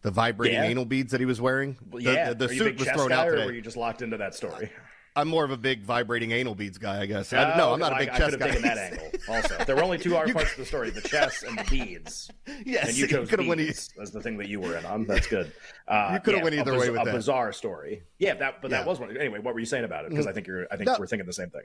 the 0.02 0.11
vibrating 0.11 0.55
Yeah. 0.59 0.64
anal 0.69 0.85
beads 0.85 1.12
that 1.12 1.19
he 1.21 1.25
was 1.26 1.40
wearing? 1.40 1.78
well, 1.90 2.02
The- 2.02 2.12
yeah 2.12 2.28
the, 2.35 2.47
the 2.47 2.55
suit 2.55 2.78
was 2.78 2.88
thrown 2.90 3.11
out 3.12 3.28
or 3.28 3.37
were 3.47 3.52
you 3.52 3.62
just 3.62 3.76
locked 3.76 4.02
into 4.02 4.16
that 4.19 4.35
story 4.35 4.71
I'm 5.16 5.28
more 5.28 5.44
of 5.44 5.50
a 5.50 5.56
big 5.56 5.82
vibrating 5.82 6.30
anal 6.32 6.54
beads 6.54 6.78
guy, 6.78 7.00
I 7.00 7.06
guess. 7.06 7.32
I, 7.32 7.56
no, 7.56 7.70
Oh, 7.70 7.73
I'm 7.73 7.80
not 7.80 7.92
a 7.92 7.96
I- 7.96 7.99
big 8.00 8.08
I, 8.11 8.18
chess 8.18 8.30
could 8.30 8.38
guy. 8.40 8.46
have 8.49 8.54
taken 8.56 8.68
that 8.68 8.78
angle 8.92 9.11
also 9.28 9.64
there 9.64 9.75
were 9.75 9.82
only 9.82 9.99
two 9.99 10.14
hard 10.14 10.32
parts 10.32 10.52
of 10.52 10.58
the 10.58 10.64
story 10.66 10.90
the 10.90 11.00
chess 11.00 11.42
and 11.42 11.58
the 11.58 11.64
beads 11.64 12.30
yes, 12.64 12.88
and 12.88 12.96
you 12.99 13.06
chose 13.08 13.28
could 13.28 13.38
have 13.40 13.49
won. 13.49 13.56
beads 13.58 13.90
as 14.00 14.12
the 14.12 14.20
thing 14.23 14.37
that 14.38 14.49
you 14.49 14.61
were 14.61 14.76
in 14.76 14.85
on. 14.87 15.04
That's 15.06 15.26
good. 15.26 15.50
Uh, 15.88 16.11
You 16.14 16.18
coulda 16.18 16.38
yeah, 16.38 16.42
went 16.44 16.54
either 16.56 16.73
a 16.75 16.78
way 16.80 16.90
with 16.90 16.96
that. 16.96 17.02
a 17.02 17.04
that. 17.12 17.14
bizarre 17.14 17.52
story. 17.52 18.02
Yeah, 18.18 18.35
that 18.35 18.61
but 18.61 18.70
that 18.73 18.78
Yeah. 18.78 18.80
Mm-hmm. 18.80 18.88
was 18.90 18.99
one. 19.00 19.16
Anyway, 19.16 19.38
what 19.38 19.54
were 19.54 19.61
you 19.61 19.66
saying 19.66 19.85
about 19.85 20.04
it? 20.04 20.11
Because 20.11 20.26
I 20.26 20.32
think 20.32 20.49
you're. 20.49 20.66
I 20.68 20.76
think 20.76 20.88
No. 20.88 20.96
we're 20.99 21.06
thinking 21.06 21.26
the 21.26 21.32
same 21.32 21.50
thing. 21.50 21.62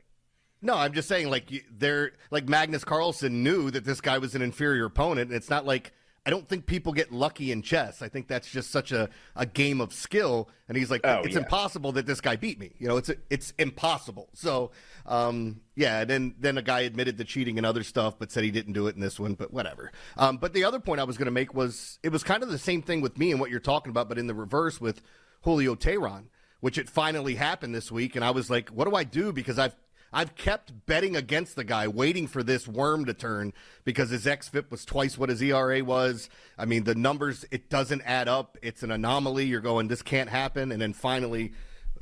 No, 0.62 0.75
I'm 0.75 0.93
just 0.93 1.08
saying, 1.08 1.29
like 1.31 1.51
they're 1.75 2.12
like 2.29 2.48
Magnus 2.48 2.84
Carlsen 2.84 3.41
knew 3.43 3.72
that 3.72 3.84
this 3.84 4.00
guy 4.00 4.20
was 4.20 4.36
an 4.36 4.43
inferior 4.43 4.86
opponent, 4.86 5.29
and 5.29 5.36
it's 5.36 5.50
not 5.50 5.65
like 5.65 5.91
I 6.24 6.30
don't 6.30 6.48
think 6.48 6.68
people 6.68 6.94
get 6.94 7.12
lucky 7.12 7.51
in 7.51 7.63
chess. 7.63 8.04
I 8.04 8.08
think 8.08 8.28
that's 8.28 8.50
just 8.51 8.70
such 8.70 8.92
a, 8.92 9.10
a 9.36 9.46
game 9.48 9.82
of 9.82 9.92
skill. 9.92 10.50
And 10.68 10.78
he's 10.78 10.92
like, 10.92 11.01
Oh, 11.04 11.22
it's 11.24 11.34
yeah. 11.34 11.40
impossible 11.40 11.94
that 11.94 12.06
this 12.06 12.22
guy 12.22 12.36
beat 12.36 12.60
me. 12.60 12.74
You 12.78 12.88
know, 12.88 12.98
it's 12.98 13.10
it's 13.32 13.54
impossible. 13.58 14.30
So, 14.34 14.70
um, 15.08 15.62
yeah. 15.75 16.06
Then 16.06 16.36
then 16.40 16.60
a 16.60 16.62
guy 16.62 16.82
admitted 16.82 17.18
to 17.18 17.24
cheating 17.24 17.58
and 17.58 17.66
other 17.66 17.82
stuff, 17.82 18.20
but 18.20 18.32
said 18.32 18.44
he 18.44 18.51
didn't 18.51 18.74
do 18.74 18.86
it 18.86 18.94
in 18.96 19.01
this 19.01 19.20
one. 19.20 19.34
But 19.34 19.51
whatever. 19.51 19.92
Um, 20.16 20.38
but 20.38 20.54
the 20.54 20.63
other 20.63 20.80
point 20.80 21.01
I 21.01 21.06
was 21.06 21.18
going 21.18 21.25
to 21.25 21.32
make 21.32 21.56
was 21.56 21.98
it 22.04 22.10
was 22.10 22.24
kind 22.24 22.44
of 22.44 22.50
the 22.50 22.60
same 22.60 22.84
thing 22.84 23.01
with 23.01 23.18
me 23.18 23.32
and 23.32 23.40
what 23.40 23.50
you're 23.50 23.60
talking 23.60 23.90
about, 23.90 24.08
but 24.08 24.20
in 24.20 24.28
the 24.28 24.36
reverse 24.36 24.80
with 24.80 25.01
Julio 25.42 25.74
Teheran, 25.74 26.25
which 26.60 26.78
it 26.78 26.88
finally 26.88 27.34
happened 27.34 27.74
this 27.74 27.92
week, 27.92 28.16
and 28.16 28.24
I 28.24 28.30
was 28.30 28.48
like, 28.48 28.70
what 28.70 28.88
do 28.88 28.96
I 28.96 29.04
do? 29.04 29.34
Because 29.34 29.58
I've 29.58 29.75
I've 30.13 30.36
kept 30.36 30.86
betting 30.86 31.15
against 31.15 31.56
the 31.56 31.63
guy, 31.63 31.88
waiting 31.88 32.27
for 32.27 32.44
this 32.44 32.68
worm 32.68 33.06
to 33.06 33.13
turn 33.13 33.53
because 33.86 34.10
his 34.10 34.25
XFIP 34.25 34.70
was 34.70 34.84
twice 34.84 35.18
what 35.18 35.30
his 35.30 35.41
ERA 35.41 35.84
was. 35.84 36.30
I 36.58 36.65
mean, 36.65 36.84
the 36.84 36.96
numbers, 36.96 37.46
it 37.50 37.70
doesn't 37.70 38.01
add 38.01 38.27
up. 38.27 38.58
It's 38.62 38.84
an 38.84 38.91
anomaly. 38.91 39.46
You're 39.46 39.62
going, 39.62 39.88
this 39.88 40.01
can't 40.01 40.30
happen. 40.30 40.72
And 40.72 40.82
then 40.82 40.94
finally, 40.94 41.53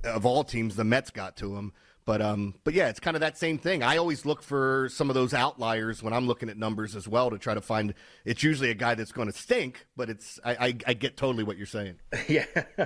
of 0.04 0.26
all 0.26 0.44
teams, 0.44 0.76
the 0.76 0.84
Mets 0.84 1.12
got 1.12 1.38
to 1.38 1.56
him. 1.56 1.74
But 2.10 2.24
um, 2.24 2.56
but 2.64 2.74
yeah, 2.74 2.90
it's 2.90 3.00
kind 3.00 3.16
of 3.16 3.22
that 3.22 3.38
same 3.38 3.60
thing. 3.60 3.84
I 3.84 3.98
always 3.98 4.26
look 4.26 4.42
for 4.42 4.90
some 4.92 5.12
of 5.12 5.14
those 5.14 5.32
outliers 5.32 6.02
when 6.02 6.12
I'm 6.12 6.26
looking 6.26 6.50
at 6.50 6.58
numbers 6.58 6.96
as 6.96 7.08
well 7.08 7.30
to 7.30 7.38
try 7.38 7.54
to 7.54 7.62
find. 7.62 7.94
It's 8.26 8.42
usually 8.42 8.72
a 8.72 8.74
guy 8.74 8.96
that's 8.96 9.12
going 9.12 9.32
to 9.32 9.38
stink, 9.38 9.86
but 9.96 10.10
it's 10.10 10.40
I, 10.44 10.52
I, 10.54 10.78
I 10.88 10.94
get 10.96 11.18
totally 11.18 11.44
what 11.44 11.56
you're 11.58 11.68
saying. 11.68 11.98
Yeah. 12.28 12.46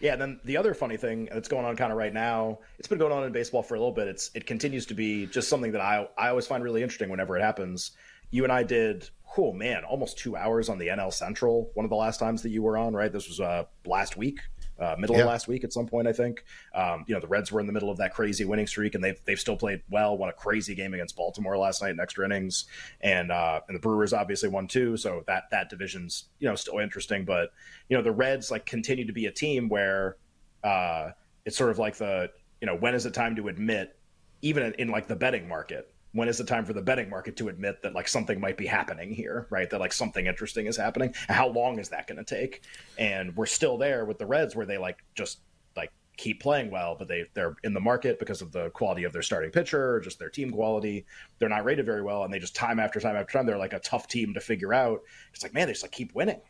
yeah. 0.00 0.14
And 0.14 0.20
then 0.20 0.40
the 0.44 0.56
other 0.56 0.74
funny 0.74 0.96
thing 0.96 1.28
that's 1.32 1.46
going 1.46 1.64
on 1.64 1.76
kind 1.76 1.92
of 1.92 1.98
right 1.98 2.12
now, 2.12 2.58
it's 2.80 2.88
been 2.88 2.98
going 2.98 3.12
on 3.12 3.22
in 3.22 3.30
baseball 3.30 3.62
for 3.62 3.76
a 3.76 3.78
little 3.78 3.94
bit. 3.94 4.08
It's 4.08 4.32
it 4.34 4.46
continues 4.46 4.86
to 4.86 4.94
be 4.94 5.26
just 5.26 5.48
something 5.48 5.70
that 5.70 5.80
I 5.80 6.08
I 6.18 6.30
always 6.30 6.48
find 6.48 6.64
really 6.64 6.82
interesting 6.82 7.08
whenever 7.08 7.36
it 7.36 7.42
happens. 7.42 7.92
You 8.32 8.42
and 8.42 8.52
I 8.52 8.64
did, 8.64 9.08
oh 9.38 9.52
man, 9.52 9.84
almost 9.84 10.18
two 10.18 10.36
hours 10.36 10.68
on 10.68 10.78
the 10.78 10.88
NL 10.88 11.12
Central. 11.12 11.70
One 11.74 11.84
of 11.84 11.90
the 11.90 11.96
last 11.96 12.18
times 12.18 12.42
that 12.42 12.48
you 12.48 12.62
were 12.62 12.76
on, 12.76 12.94
right? 12.94 13.12
This 13.12 13.28
was 13.28 13.38
uh, 13.38 13.64
last 13.84 14.16
week. 14.16 14.40
Uh, 14.78 14.94
middle 14.98 15.16
Yeah. 15.16 15.22
of 15.22 15.28
last 15.28 15.48
week 15.48 15.64
at 15.64 15.72
some 15.72 15.86
point, 15.86 16.06
I 16.06 16.12
think. 16.12 16.44
Um, 16.74 17.04
you 17.08 17.14
know, 17.14 17.20
the 17.20 17.26
Reds 17.26 17.50
were 17.50 17.60
in 17.60 17.66
the 17.66 17.72
middle 17.72 17.90
of 17.90 17.96
that 17.96 18.12
crazy 18.12 18.44
winning 18.44 18.66
streak, 18.66 18.94
and 18.94 19.02
they've 19.02 19.18
they've 19.24 19.40
still 19.40 19.56
played 19.56 19.82
well. 19.88 20.18
Won 20.18 20.28
a 20.28 20.32
crazy 20.34 20.74
game 20.74 20.92
against 20.92 21.16
Baltimore 21.16 21.56
last 21.56 21.80
night 21.82 21.90
in 21.92 22.00
extra 22.00 22.24
innings, 22.26 22.66
and 23.00 23.32
uh, 23.32 23.60
and 23.68 23.74
the 23.74 23.80
Brewers 23.80 24.12
obviously 24.12 24.48
won 24.50 24.68
too. 24.68 24.96
So 24.96 25.24
that 25.26 25.44
that 25.50 25.70
division's 25.70 26.24
you 26.38 26.48
know 26.48 26.54
still 26.54 26.78
interesting, 26.78 27.24
but 27.24 27.52
you 27.88 27.96
know 27.96 28.02
the 28.02 28.12
Reds 28.12 28.50
like 28.50 28.66
continue 28.66 29.06
to 29.06 29.12
be 29.12 29.26
a 29.26 29.32
team 29.32 29.68
where 29.68 30.16
uh, 30.62 31.10
it's 31.44 31.56
sort 31.56 31.70
of 31.70 31.78
like 31.78 31.96
the 31.96 32.30
you 32.60 32.66
know 32.66 32.76
when 32.76 32.94
is 32.94 33.06
it 33.06 33.14
time 33.14 33.36
to 33.36 33.48
admit 33.48 33.96
even 34.42 34.62
in, 34.62 34.74
in 34.74 34.88
like 34.88 35.06
the 35.06 35.16
betting 35.16 35.48
market 35.48 35.90
when 36.16 36.28
is 36.28 36.38
the 36.38 36.44
time 36.44 36.64
for 36.64 36.72
the 36.72 36.82
betting 36.82 37.10
market 37.10 37.36
to 37.36 37.48
admit 37.48 37.82
that 37.82 37.94
like 37.94 38.08
something 38.08 38.40
might 38.40 38.56
be 38.56 38.66
happening 38.66 39.12
here 39.12 39.46
right? 39.50 39.68
That 39.70 39.80
like 39.80 39.92
something 39.92 40.26
interesting 40.26 40.66
is 40.66 40.76
happening. 40.76 41.14
How 41.28 41.48
long 41.48 41.78
is 41.78 41.88
that 41.90 42.06
going 42.06 42.22
to 42.22 42.24
take? 42.24 42.62
And 42.98 43.36
we're 43.36 43.46
still 43.46 43.76
there 43.78 44.04
with 44.04 44.18
the 44.18 44.26
reds 44.26 44.56
where 44.56 44.66
they 44.66 44.78
like 44.78 45.04
just 45.14 45.40
like 45.76 45.92
keep 46.16 46.40
playing 46.40 46.70
well 46.70 46.96
but 46.98 47.08
they 47.08 47.26
they're 47.34 47.56
in 47.62 47.74
the 47.74 47.80
market 47.80 48.18
because 48.18 48.40
of 48.40 48.50
the 48.50 48.70
quality 48.70 49.04
of 49.04 49.12
their 49.12 49.22
starting 49.22 49.50
pitcher 49.50 50.00
just 50.00 50.18
their 50.18 50.30
team 50.30 50.50
quality. 50.50 51.04
They're 51.38 51.48
not 51.48 51.64
rated 51.64 51.86
very 51.86 52.02
well 52.02 52.24
and 52.24 52.32
they 52.32 52.38
just 52.38 52.56
time 52.56 52.80
after 52.80 53.00
time 53.00 53.16
after 53.16 53.32
time 53.32 53.46
they're 53.46 53.58
like 53.58 53.74
a 53.74 53.80
tough 53.80 54.08
team 54.08 54.34
to 54.34 54.40
figure 54.40 54.72
out. 54.72 55.02
It's 55.32 55.42
like 55.42 55.54
man 55.54 55.66
they 55.66 55.72
just 55.72 55.84
like 55.84 55.92
keep 55.92 56.14
winning 56.14 56.40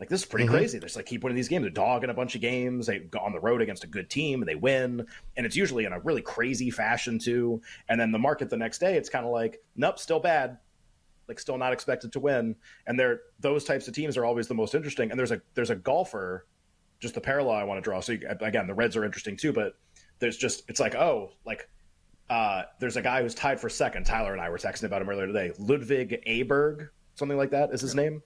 like 0.00 0.08
this 0.08 0.20
is 0.20 0.26
pretty 0.26 0.46
crazy. 0.46 0.78
They 0.78 0.86
just 0.86 0.96
like 0.96 1.06
keep 1.06 1.24
winning 1.24 1.36
these 1.36 1.48
games. 1.48 1.62
They're 1.62 1.70
dogging 1.70 2.10
a 2.10 2.14
bunch 2.14 2.36
of 2.36 2.40
games. 2.40 2.86
They 2.86 3.00
go 3.00 3.18
on 3.18 3.32
the 3.32 3.40
road 3.40 3.60
against 3.60 3.82
a 3.82 3.88
good 3.88 4.08
team 4.08 4.40
and 4.40 4.48
they 4.48 4.54
win. 4.54 5.06
And 5.36 5.44
it's 5.44 5.56
usually 5.56 5.84
in 5.84 5.92
a 5.92 5.98
really 6.00 6.22
crazy 6.22 6.70
fashion 6.70 7.18
too. 7.18 7.60
And 7.88 8.00
then 8.00 8.12
the 8.12 8.18
market 8.18 8.48
the 8.48 8.56
next 8.56 8.78
day, 8.78 8.96
it's 8.96 9.08
kind 9.08 9.26
of 9.26 9.32
like, 9.32 9.60
nope, 9.74 9.98
still 9.98 10.20
bad. 10.20 10.58
Like 11.26 11.40
still 11.40 11.58
not 11.58 11.72
expected 11.72 12.12
to 12.12 12.20
win. 12.20 12.54
And 12.86 12.98
they're 12.98 13.20
those 13.40 13.64
types 13.64 13.88
of 13.88 13.94
teams 13.94 14.16
are 14.16 14.24
always 14.24 14.46
the 14.46 14.54
most 14.54 14.74
interesting. 14.74 15.10
And 15.10 15.18
there's 15.18 15.32
a 15.32 15.42
there's 15.54 15.70
a 15.70 15.76
golfer, 15.76 16.46
just 17.00 17.14
the 17.14 17.20
parallel 17.20 17.56
I 17.56 17.64
want 17.64 17.78
to 17.78 17.82
draw. 17.82 18.00
So 18.00 18.12
you, 18.12 18.20
again, 18.40 18.68
the 18.68 18.74
Reds 18.74 18.96
are 18.96 19.04
interesting 19.04 19.36
too, 19.36 19.52
but 19.52 19.74
there's 20.20 20.36
just 20.36 20.62
it's 20.68 20.80
like 20.80 20.94
oh 20.94 21.32
like 21.44 21.68
uh, 22.30 22.62
there's 22.78 22.96
a 22.96 23.02
guy 23.02 23.22
who's 23.22 23.34
tied 23.34 23.58
for 23.58 23.68
second. 23.68 24.04
Tyler 24.04 24.32
and 24.32 24.40
I 24.40 24.50
were 24.50 24.58
texting 24.58 24.84
about 24.84 25.02
him 25.02 25.08
earlier 25.08 25.26
today. 25.26 25.52
Ludvig 25.58 26.22
Aberg, 26.26 26.88
something 27.14 27.38
like 27.38 27.50
that 27.50 27.72
is 27.72 27.80
his 27.80 27.94
name. 27.94 28.22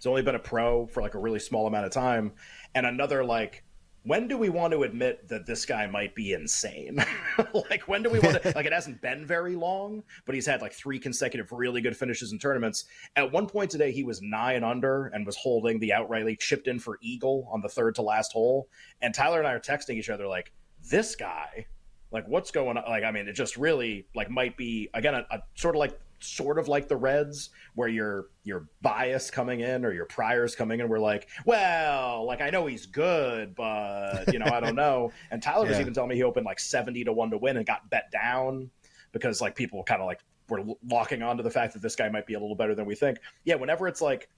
He's 0.00 0.06
only 0.06 0.22
been 0.22 0.34
a 0.34 0.38
pro 0.38 0.86
for 0.86 1.02
like 1.02 1.12
a 1.12 1.18
really 1.18 1.38
small 1.38 1.66
amount 1.66 1.84
of 1.84 1.92
time. 1.92 2.32
And 2.74 2.86
another 2.86 3.22
like, 3.22 3.64
when 4.04 4.28
do 4.28 4.38
we 4.38 4.48
want 4.48 4.72
to 4.72 4.84
admit 4.84 5.28
that 5.28 5.44
this 5.44 5.66
guy 5.66 5.86
might 5.86 6.14
be 6.14 6.32
insane? 6.32 7.04
like, 7.70 7.86
when 7.86 8.02
do 8.02 8.08
we 8.08 8.18
want 8.18 8.42
to? 8.42 8.52
like, 8.56 8.64
it 8.64 8.72
hasn't 8.72 9.02
been 9.02 9.26
very 9.26 9.54
long, 9.56 10.02
but 10.24 10.34
he's 10.34 10.46
had 10.46 10.62
like 10.62 10.72
three 10.72 10.98
consecutive 10.98 11.52
really 11.52 11.82
good 11.82 11.94
finishes 11.94 12.32
in 12.32 12.38
tournaments. 12.38 12.86
At 13.14 13.30
one 13.30 13.46
point 13.46 13.70
today, 13.70 13.92
he 13.92 14.02
was 14.02 14.22
nine 14.22 14.64
under 14.64 15.08
and 15.08 15.26
was 15.26 15.36
holding 15.36 15.78
the 15.80 15.90
outrightly 15.90 16.38
chipped 16.38 16.66
in 16.66 16.78
for 16.78 16.96
eagle 17.02 17.46
on 17.52 17.60
the 17.60 17.68
third 17.68 17.94
to 17.96 18.02
last 18.02 18.32
hole. 18.32 18.70
And 19.02 19.14
Tyler 19.14 19.40
and 19.40 19.46
I 19.46 19.52
are 19.52 19.60
texting 19.60 19.96
each 19.96 20.08
other 20.08 20.26
like, 20.26 20.50
this 20.90 21.14
guy, 21.14 21.66
like, 22.10 22.26
what's 22.26 22.50
going 22.50 22.78
on? 22.78 22.84
Like, 22.88 23.04
I 23.04 23.10
mean, 23.10 23.28
it 23.28 23.34
just 23.34 23.58
really 23.58 24.06
like 24.14 24.30
might 24.30 24.56
be 24.56 24.88
again 24.94 25.14
a, 25.14 25.26
a 25.30 25.42
sort 25.56 25.76
of 25.76 25.78
like 25.80 26.00
sort 26.20 26.58
of 26.58 26.68
like 26.68 26.88
the 26.88 26.96
Reds, 26.96 27.50
where 27.74 27.88
your 27.88 28.26
your 28.44 28.68
bias 28.82 29.30
coming 29.30 29.60
in 29.60 29.84
or 29.84 29.92
your 29.92 30.06
priors 30.06 30.54
coming 30.54 30.80
in, 30.80 30.88
we're 30.88 30.98
like, 30.98 31.28
well, 31.44 32.26
like 32.26 32.40
I 32.40 32.50
know 32.50 32.66
he's 32.66 32.86
good, 32.86 33.54
but 33.54 34.32
you 34.32 34.38
know 34.38 34.46
I 34.46 34.60
don't 34.60 34.74
know. 34.76 35.12
And 35.30 35.42
Tyler 35.42 35.66
was 35.66 35.80
even 35.80 35.94
telling 35.94 36.10
me 36.10 36.16
he 36.16 36.22
opened 36.22 36.46
like 36.46 36.60
seventy 36.60 37.04
to 37.04 37.12
one 37.12 37.30
to 37.30 37.38
win 37.38 37.56
and 37.56 37.66
got 37.66 37.88
bet 37.90 38.10
down 38.10 38.70
because 39.12 39.40
like 39.40 39.56
people 39.56 39.82
kind 39.82 40.00
of 40.00 40.06
like 40.06 40.20
were 40.48 40.64
locking 40.88 41.22
onto 41.22 41.42
the 41.42 41.50
fact 41.50 41.72
that 41.74 41.82
this 41.82 41.96
guy 41.96 42.08
might 42.08 42.26
be 42.26 42.34
a 42.34 42.40
little 42.40 42.56
better 42.56 42.74
than 42.74 42.86
we 42.86 42.94
think. 42.94 43.18
Yeah, 43.44 43.54
whenever 43.54 43.88
it's 43.88 44.00
like 44.00 44.28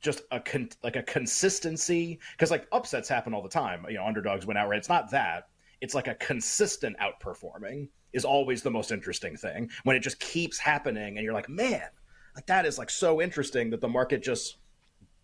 just 0.00 0.22
a 0.30 0.40
con- 0.40 0.68
like 0.82 0.96
a 0.96 1.02
consistency 1.02 2.18
because 2.32 2.50
like 2.50 2.66
upsets 2.72 3.08
happen 3.08 3.32
all 3.32 3.42
the 3.42 3.48
time. 3.48 3.86
You 3.88 3.96
know, 3.96 4.06
underdogs 4.06 4.46
win 4.46 4.56
outright. 4.56 4.78
It's 4.78 4.88
not 4.88 5.10
that. 5.10 5.48
It's 5.80 5.94
like 5.94 6.08
a 6.08 6.14
consistent 6.16 6.96
outperforming 6.98 7.88
is 8.12 8.24
always 8.24 8.62
the 8.62 8.70
most 8.70 8.92
interesting 8.92 9.36
thing 9.36 9.70
when 9.84 9.96
it 9.96 10.00
just 10.00 10.20
keeps 10.20 10.58
happening 10.58 11.16
and 11.16 11.24
you're 11.24 11.34
like, 11.34 11.48
man, 11.48 11.88
like 12.34 12.46
that 12.46 12.66
is 12.66 12.78
like 12.78 12.90
so 12.90 13.20
interesting 13.20 13.70
that 13.70 13.80
the 13.80 13.88
market 13.88 14.22
just 14.22 14.56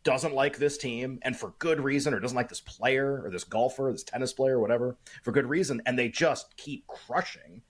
doesn't 0.04 0.34
like 0.34 0.58
this 0.58 0.78
team 0.78 1.18
and 1.22 1.36
for 1.36 1.54
good 1.58 1.80
reason 1.80 2.14
or 2.14 2.20
doesn't 2.20 2.36
like 2.36 2.48
this 2.48 2.60
player 2.60 3.22
or 3.24 3.30
this 3.30 3.44
golfer, 3.44 3.90
this 3.92 4.04
tennis 4.04 4.32
player, 4.32 4.56
or 4.56 4.60
whatever, 4.60 4.96
for 5.22 5.32
good 5.32 5.46
reason, 5.46 5.82
and 5.86 5.98
they 5.98 6.08
just 6.08 6.56
keep 6.56 6.86
crushing 6.86 7.62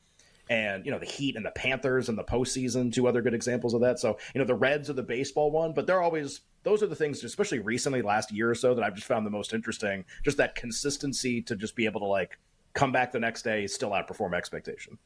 and 0.50 0.84
you 0.86 0.90
know 0.90 0.98
the 0.98 1.06
Heat 1.06 1.36
and 1.36 1.44
the 1.44 1.50
Panthers 1.50 2.08
and 2.08 2.16
the 2.16 2.24
postseason, 2.24 2.92
two 2.92 3.06
other 3.06 3.22
good 3.22 3.34
examples 3.34 3.74
of 3.74 3.80
that. 3.82 3.98
So 3.98 4.18
you 4.34 4.38
know 4.38 4.46
the 4.46 4.54
Reds 4.54 4.88
are 4.88 4.94
the 4.94 5.02
baseball 5.02 5.50
one, 5.50 5.72
but 5.72 5.86
they're 5.86 6.02
always 6.02 6.40
those 6.62 6.82
are 6.82 6.86
the 6.86 6.96
things, 6.96 7.22
especially 7.24 7.60
recently, 7.60 8.02
last 8.02 8.32
year 8.32 8.50
or 8.50 8.54
so, 8.54 8.74
that 8.74 8.82
I've 8.82 8.94
just 8.94 9.06
found 9.06 9.26
the 9.26 9.30
most 9.30 9.52
interesting. 9.52 10.04
Just 10.24 10.36
that 10.38 10.54
consistency 10.54 11.42
to 11.42 11.56
just 11.56 11.76
be 11.76 11.84
able 11.84 12.00
to 12.00 12.06
like 12.06 12.38
come 12.78 12.92
back 12.92 13.10
the 13.10 13.18
next 13.18 13.42
day, 13.42 13.66
still 13.66 13.90
outperform 13.90 14.34
expectation. 14.34 14.98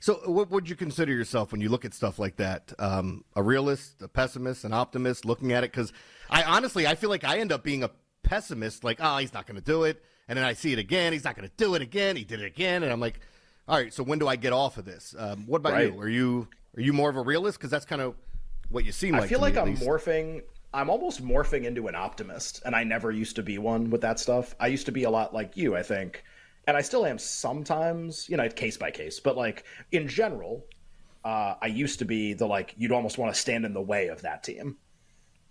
So, 0.00 0.14
what 0.26 0.50
would 0.50 0.68
you 0.68 0.76
consider 0.76 1.12
yourself 1.12 1.52
when 1.52 1.60
you 1.60 1.68
look 1.68 1.84
at 1.84 1.92
stuff 1.92 2.18
like 2.18 2.36
that? 2.36 2.72
Um, 2.78 3.24
a 3.36 3.42
realist, 3.42 4.00
a 4.00 4.08
pessimist, 4.08 4.64
an 4.64 4.72
optimist 4.72 5.24
looking 5.24 5.52
at 5.52 5.64
it? 5.64 5.72
Because 5.72 5.92
I 6.30 6.44
honestly, 6.44 6.86
I 6.86 6.94
feel 6.94 7.10
like 7.10 7.24
I 7.24 7.38
end 7.38 7.52
up 7.52 7.62
being 7.64 7.82
a 7.82 7.90
pessimist, 8.22 8.84
like, 8.84 8.98
oh, 9.00 9.18
he's 9.18 9.34
not 9.34 9.46
going 9.46 9.56
to 9.56 9.64
do 9.64 9.84
it. 9.84 10.02
And 10.28 10.36
then 10.38 10.44
I 10.44 10.52
see 10.54 10.72
it 10.72 10.78
again. 10.78 11.12
He's 11.12 11.24
not 11.24 11.36
going 11.36 11.48
to 11.48 11.54
do 11.56 11.74
it 11.74 11.82
again. 11.82 12.14
He 12.16 12.24
did 12.24 12.40
it 12.40 12.46
again. 12.46 12.82
And 12.82 12.92
I'm 12.92 13.00
like, 13.00 13.20
all 13.66 13.76
right, 13.76 13.92
so 13.92 14.02
when 14.02 14.18
do 14.18 14.28
I 14.28 14.36
get 14.36 14.52
off 14.52 14.78
of 14.78 14.84
this? 14.84 15.14
Um, 15.18 15.44
what 15.46 15.58
about 15.58 15.72
Right. 15.74 15.92
you? 15.92 16.00
Are 16.00 16.08
you 16.08 16.48
are 16.76 16.80
you 16.80 16.92
more 16.92 17.10
of 17.10 17.16
a 17.16 17.22
realist? 17.22 17.58
Because 17.58 17.70
that's 17.70 17.84
kind 17.84 18.00
of 18.00 18.14
what 18.68 18.84
you 18.84 18.92
seem 18.92 19.14
like. 19.14 19.24
I 19.24 19.26
feel 19.26 19.38
me, 19.38 19.42
like 19.42 19.56
at 19.56 19.66
I'm 19.66 19.76
morphing. 19.76 20.42
I'm 20.72 20.90
almost 20.90 21.24
morphing 21.24 21.64
into 21.64 21.88
an 21.88 21.94
optimist, 21.94 22.62
and 22.64 22.76
I 22.76 22.84
never 22.84 23.10
used 23.10 23.36
to 23.36 23.42
be 23.42 23.58
one 23.58 23.90
with 23.90 24.02
that 24.02 24.20
stuff. 24.20 24.54
I 24.60 24.66
used 24.68 24.86
to 24.86 24.92
be 24.92 25.04
a 25.04 25.10
lot 25.10 25.32
like 25.34 25.56
you, 25.56 25.74
I 25.74 25.82
think, 25.82 26.22
and 26.68 26.76
I 26.76 26.82
still 26.82 27.04
am 27.04 27.18
sometimes. 27.18 28.28
You 28.28 28.36
know, 28.36 28.48
case 28.48 28.76
by 28.76 28.92
case, 28.92 29.18
but 29.18 29.36
like 29.36 29.64
in 29.90 30.06
general, 30.06 30.64
uh, 31.24 31.54
I 31.60 31.66
used 31.66 31.98
to 31.98 32.04
be 32.04 32.34
the 32.34 32.46
like 32.46 32.74
you'd 32.76 32.92
almost 32.92 33.18
want 33.18 33.34
to 33.34 33.40
stand 33.40 33.64
in 33.64 33.72
the 33.72 33.82
way 33.82 34.08
of 34.08 34.22
that 34.22 34.44
team. 34.44 34.76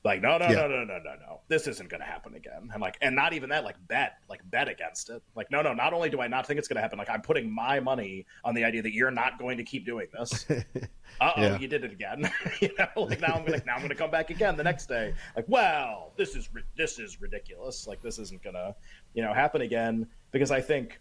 Like 0.03 0.21
no 0.21 0.37
no 0.37 0.45
Yeah. 0.45 0.53
no 0.53 0.67
no 0.69 0.83
no 0.85 0.99
no 0.99 1.15
no 1.19 1.41
this 1.49 1.67
isn't 1.67 1.89
going 1.89 1.99
to 1.99 2.05
happen 2.05 2.35
again 2.35 2.69
and 2.71 2.81
like 2.81 2.97
and 3.01 3.13
not 3.15 3.33
even 3.33 3.49
that 3.49 3.65
like 3.65 3.75
bet 3.89 4.13
like 4.29 4.39
bet 4.49 4.69
against 4.69 5.09
it 5.09 5.21
like 5.35 5.49
no 5.51 5.61
no 5.61 5.73
not 5.73 5.91
only 5.91 6.09
do 6.09 6.21
I 6.21 6.27
not 6.27 6.45
think 6.45 6.59
it's 6.59 6.67
going 6.67 6.75
to 6.75 6.81
happen 6.81 6.97
like 6.97 7.09
I'm 7.09 7.21
putting 7.21 7.53
my 7.53 7.79
money 7.81 8.25
on 8.45 8.53
the 8.53 8.63
idea 8.63 8.81
that 8.83 8.93
you're 8.93 9.11
not 9.11 9.37
going 9.39 9.57
to 9.57 9.63
keep 9.63 9.85
doing 9.85 10.07
this 10.17 10.45
uh 11.19 11.31
oh, 11.35 11.41
Yeah. 11.41 11.59
you 11.59 11.67
did 11.67 11.83
it 11.83 11.91
again. 11.91 12.29
you 12.61 12.69
know, 12.77 12.87
like 13.03 13.19
now 13.19 13.33
I'm 13.33 13.43
gonna 13.45 13.61
now 13.65 13.75
I'm 13.75 13.81
gonna 13.81 13.95
come 13.95 14.11
back 14.11 14.29
again 14.29 14.55
the 14.55 14.63
next 14.63 14.85
day. 14.87 15.13
Like, 15.35 15.45
well, 15.47 16.13
this 16.15 16.35
is 16.35 16.49
this 16.77 16.99
is 16.99 17.19
ridiculous. 17.19 17.87
Like, 17.87 18.01
this 18.01 18.19
isn't 18.19 18.41
gonna, 18.43 18.75
you 19.13 19.23
know, 19.23 19.33
happen 19.33 19.61
again 19.61 20.07
because 20.31 20.51
I 20.51 20.61
think, 20.61 20.99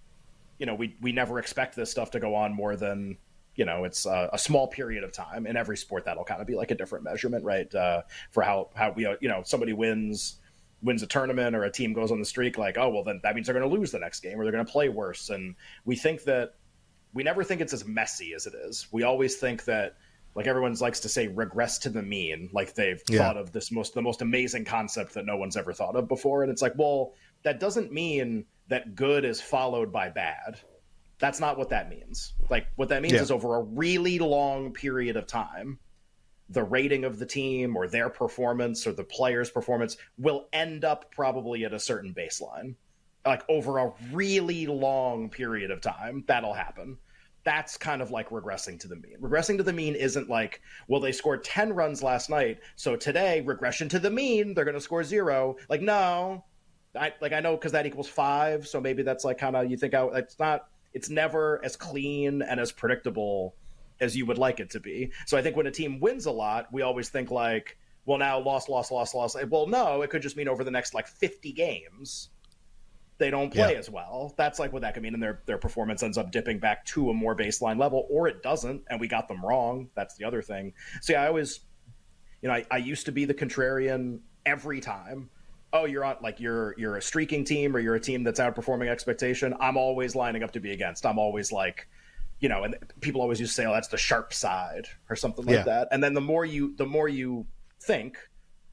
you 0.58 0.66
know, 0.66 0.74
we 0.74 0.96
we 1.00 1.12
never 1.12 1.38
expect 1.38 1.76
this 1.76 1.90
stuff 1.90 2.10
to 2.12 2.20
go 2.20 2.34
on 2.34 2.54
more 2.54 2.76
than. 2.76 3.18
You 3.54 3.64
know, 3.64 3.84
it's 3.84 4.04
a, 4.04 4.28
a 4.34 4.38
small 4.38 4.68
period 4.68 5.02
of 5.02 5.12
time. 5.12 5.46
In 5.46 5.56
every 5.56 5.78
sport, 5.78 6.04
that'll 6.04 6.24
kind 6.24 6.42
of 6.42 6.46
be 6.46 6.54
like 6.54 6.72
a 6.72 6.74
different 6.74 7.04
measurement, 7.04 7.42
right? 7.42 7.74
Uh, 7.74 8.02
for 8.30 8.42
how 8.42 8.68
how 8.74 8.92
we, 8.92 9.08
you 9.22 9.28
know, 9.28 9.42
somebody 9.46 9.72
wins 9.72 10.40
wins 10.82 11.02
a 11.02 11.06
tournament 11.06 11.56
or 11.56 11.64
a 11.64 11.70
team 11.70 11.94
goes 11.94 12.12
on 12.12 12.18
the 12.18 12.24
streak, 12.26 12.58
like, 12.58 12.76
oh 12.76 12.90
well, 12.90 13.02
then 13.02 13.18
that 13.22 13.34
means 13.34 13.46
they're 13.46 13.58
going 13.58 13.66
to 13.66 13.74
lose 13.74 13.90
the 13.90 13.98
next 13.98 14.20
game 14.20 14.38
or 14.38 14.44
they're 14.44 14.52
going 14.52 14.66
to 14.66 14.70
play 14.70 14.90
worse. 14.90 15.30
And 15.30 15.54
we 15.86 15.96
think 15.96 16.24
that 16.24 16.56
we 17.14 17.22
never 17.22 17.42
think 17.42 17.62
it's 17.62 17.72
as 17.72 17.86
messy 17.86 18.34
as 18.34 18.46
it 18.46 18.52
is. 18.54 18.88
We 18.92 19.04
always 19.04 19.36
think 19.36 19.64
that 19.64 19.96
like 20.36 20.46
everyone 20.46 20.74
likes 20.74 21.00
to 21.00 21.08
say 21.08 21.28
regress 21.28 21.78
to 21.78 21.88
the 21.88 22.02
mean 22.02 22.50
like 22.52 22.74
they've 22.74 23.02
yeah. 23.08 23.18
thought 23.18 23.36
of 23.38 23.52
this 23.52 23.72
most 23.72 23.94
the 23.94 24.02
most 24.02 24.20
amazing 24.22 24.64
concept 24.64 25.14
that 25.14 25.24
no 25.24 25.36
one's 25.36 25.56
ever 25.56 25.72
thought 25.72 25.96
of 25.96 26.06
before 26.06 26.42
and 26.42 26.52
it's 26.52 26.62
like 26.62 26.74
well 26.76 27.14
that 27.42 27.58
doesn't 27.58 27.90
mean 27.90 28.44
that 28.68 28.94
good 28.94 29.24
is 29.24 29.40
followed 29.40 29.92
by 29.92 30.08
bad 30.08 30.60
that's 31.18 31.40
not 31.40 31.56
what 31.56 31.70
that 31.70 31.88
means 31.88 32.34
like 32.50 32.66
what 32.76 32.88
that 32.88 33.02
means 33.02 33.14
yeah. 33.14 33.22
is 33.22 33.30
over 33.30 33.56
a 33.56 33.62
really 33.62 34.18
long 34.18 34.72
period 34.72 35.16
of 35.16 35.26
time 35.26 35.78
the 36.50 36.62
rating 36.62 37.04
of 37.04 37.18
the 37.18 37.26
team 37.26 37.76
or 37.76 37.88
their 37.88 38.08
performance 38.08 38.86
or 38.86 38.92
the 38.92 39.04
player's 39.04 39.50
performance 39.50 39.96
will 40.18 40.46
end 40.52 40.84
up 40.84 41.10
probably 41.10 41.64
at 41.64 41.72
a 41.72 41.80
certain 41.80 42.14
baseline 42.14 42.74
like 43.24 43.42
over 43.48 43.78
a 43.78 43.92
really 44.12 44.66
long 44.66 45.28
period 45.28 45.70
of 45.70 45.80
time 45.80 46.22
that'll 46.26 46.54
happen 46.54 46.96
that's 47.46 47.76
kind 47.76 48.02
of 48.02 48.10
like 48.10 48.30
regressing 48.30 48.78
to 48.80 48.88
the 48.88 48.96
mean. 48.96 49.18
Regressing 49.20 49.56
to 49.58 49.62
the 49.62 49.72
mean 49.72 49.94
isn't 49.94 50.28
like, 50.28 50.60
well, 50.88 51.00
they 51.00 51.12
scored 51.12 51.44
10 51.44 51.72
runs 51.72 52.02
last 52.02 52.28
night, 52.28 52.58
so 52.74 52.96
today, 52.96 53.40
regression 53.40 53.88
to 53.90 54.00
the 54.00 54.10
mean, 54.10 54.52
they're 54.52 54.64
going 54.64 54.74
to 54.74 54.80
score 54.80 55.04
zero. 55.04 55.54
Like, 55.68 55.80
no. 55.80 56.44
I, 56.96 57.12
like, 57.20 57.32
I 57.32 57.40
know 57.40 57.56
because 57.56 57.72
that 57.72 57.86
equals 57.86 58.08
five, 58.08 58.66
so 58.66 58.80
maybe 58.80 59.02
that's 59.02 59.24
like 59.24 59.38
kind 59.38 59.56
of, 59.56 59.70
you 59.70 59.76
think 59.76 59.94
I, 59.94 60.06
it's 60.14 60.38
not, 60.38 60.68
it's 60.94 61.10
never 61.10 61.60
as 61.64 61.76
clean 61.76 62.42
and 62.42 62.58
as 62.58 62.72
predictable 62.72 63.54
as 64.00 64.16
you 64.16 64.26
would 64.26 64.38
like 64.38 64.60
it 64.60 64.70
to 64.70 64.80
be. 64.80 65.10
So 65.26 65.36
I 65.36 65.42
think 65.42 65.56
when 65.56 65.66
a 65.66 65.70
team 65.70 66.00
wins 66.00 66.26
a 66.26 66.30
lot, 66.30 66.72
we 66.72 66.82
always 66.82 67.08
think 67.08 67.30
like, 67.30 67.76
well, 68.04 68.18
now 68.18 68.38
loss, 68.38 68.68
loss, 68.68 68.90
loss, 68.90 69.14
loss. 69.14 69.36
Well, 69.48 69.66
no, 69.66 70.02
it 70.02 70.10
could 70.10 70.22
just 70.22 70.36
mean 70.36 70.48
over 70.48 70.64
the 70.64 70.70
next 70.70 70.94
like 70.94 71.08
50 71.08 71.52
games 71.52 72.30
they 73.18 73.30
don't 73.30 73.52
play 73.52 73.72
yeah. 73.72 73.78
as 73.78 73.88
well. 73.88 74.34
That's 74.36 74.58
like 74.58 74.72
what 74.72 74.82
that 74.82 74.94
could 74.94 75.02
mean, 75.02 75.14
and 75.14 75.22
their 75.22 75.40
their 75.46 75.58
performance 75.58 76.02
ends 76.02 76.18
up 76.18 76.30
dipping 76.30 76.58
back 76.58 76.84
to 76.86 77.10
a 77.10 77.14
more 77.14 77.34
baseline 77.34 77.78
level, 77.78 78.06
or 78.10 78.28
it 78.28 78.42
doesn't, 78.42 78.82
and 78.88 79.00
we 79.00 79.08
got 79.08 79.28
them 79.28 79.44
wrong. 79.44 79.88
That's 79.94 80.16
the 80.16 80.24
other 80.24 80.42
thing. 80.42 80.74
So 81.00 81.14
yeah, 81.14 81.22
I 81.22 81.28
always, 81.28 81.60
you 82.42 82.48
know, 82.48 82.54
I, 82.54 82.66
I 82.70 82.76
used 82.76 83.06
to 83.06 83.12
be 83.12 83.24
the 83.24 83.34
contrarian 83.34 84.20
every 84.44 84.80
time. 84.80 85.30
Oh, 85.76 85.84
you're 85.84 86.04
on 86.04 86.16
like 86.22 86.40
you're 86.40 86.74
you're 86.78 86.96
a 86.96 87.02
streaking 87.02 87.44
team, 87.44 87.76
or 87.76 87.80
you're 87.80 87.96
a 87.96 88.00
team 88.00 88.24
that's 88.24 88.40
outperforming 88.40 88.88
expectation. 88.88 89.54
I'm 89.60 89.76
always 89.76 90.14
lining 90.14 90.42
up 90.42 90.52
to 90.52 90.60
be 90.60 90.72
against. 90.72 91.04
I'm 91.04 91.18
always 91.18 91.52
like, 91.52 91.86
you 92.40 92.48
know, 92.48 92.64
and 92.64 92.76
people 93.02 93.20
always 93.20 93.38
used 93.38 93.52
to 93.52 93.62
say, 93.62 93.66
"Oh, 93.66 93.74
that's 93.74 93.88
the 93.88 93.98
sharp 93.98 94.32
side" 94.32 94.86
or 95.10 95.16
something 95.16 95.44
like 95.44 95.56
yeah. 95.56 95.62
that. 95.64 95.88
And 95.92 96.02
then 96.02 96.14
the 96.14 96.22
more 96.22 96.46
you 96.46 96.74
the 96.76 96.86
more 96.86 97.08
you 97.08 97.46
think 97.82 98.16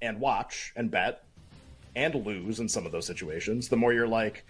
and 0.01 0.21
watch 0.21 0.71
and 0.77 0.89
bet 0.89 1.25
and 1.93 2.15
lose 2.25 2.61
in 2.61 2.69
some 2.69 2.85
of 2.85 2.93
those 2.93 3.05
situations, 3.05 3.67
the 3.67 3.75
more 3.75 3.91
you're 3.91 4.07
like, 4.07 4.45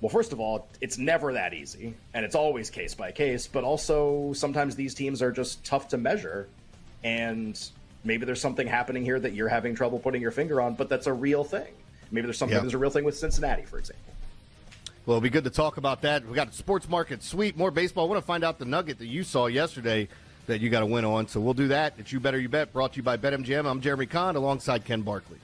well, 0.00 0.08
first 0.08 0.32
of 0.32 0.40
all, 0.40 0.66
it's 0.80 0.96
never 0.96 1.34
that 1.34 1.52
easy, 1.52 1.94
and 2.14 2.24
it's 2.24 2.34
always 2.34 2.70
case 2.70 2.94
by 2.94 3.12
case, 3.12 3.46
but 3.46 3.64
also 3.64 4.32
sometimes 4.32 4.76
these 4.76 4.94
teams 4.94 5.20
are 5.20 5.30
just 5.30 5.62
tough 5.62 5.88
to 5.88 5.98
measure, 5.98 6.48
and 7.04 7.70
maybe 8.02 8.24
there's 8.24 8.40
something 8.40 8.66
happening 8.66 9.04
here 9.04 9.20
that 9.20 9.34
you're 9.34 9.48
having 9.48 9.74
trouble 9.74 9.98
putting 9.98 10.22
your 10.22 10.30
finger 10.30 10.62
on, 10.62 10.74
but 10.74 10.88
that's 10.88 11.06
a 11.06 11.12
real 11.12 11.44
thing. 11.44 11.74
Maybe 12.10 12.26
there's 12.26 12.38
something, 12.38 12.58
there's 12.58 12.74
a 12.74 12.78
real 12.78 12.90
thing 12.90 13.04
with 13.04 13.16
Cincinnati, 13.16 13.62
for 13.62 13.78
example. 13.78 14.14
Well, 15.06 15.16
it'll 15.16 15.22
be 15.22 15.30
good 15.30 15.44
to 15.44 15.50
talk 15.50 15.76
about 15.78 16.02
that. 16.02 16.26
We 16.26 16.34
got 16.34 16.48
a 16.48 16.52
sports 16.52 16.88
market 16.88 17.22
sweep, 17.22 17.56
more 17.56 17.70
baseball. 17.70 18.06
I 18.06 18.08
want 18.10 18.20
to 18.20 18.26
find 18.26 18.44
out 18.44 18.58
the 18.58 18.64
nugget 18.64 18.98
that 18.98 19.06
you 19.06 19.24
saw 19.24 19.46
yesterday 19.46 20.08
that 20.46 20.60
you 20.60 20.68
got 20.70 20.80
to 20.80 20.86
win 20.86 21.04
on. 21.04 21.28
So 21.28 21.40
we'll 21.40 21.54
do 21.54 21.68
that. 21.68 21.94
It's 21.98 22.12
You 22.12 22.20
Better 22.20 22.38
You 22.38 22.48
Bet, 22.48 22.72
brought 22.72 22.92
to 22.92 22.96
you 22.98 23.02
by 23.02 23.16
BetMGM. 23.16 23.64
I'm 23.64 23.80
Jeremy 23.80 24.06
Conn 24.06 24.36
alongside 24.36 24.84
Ken 24.84 25.02
Barkley. 25.02 25.38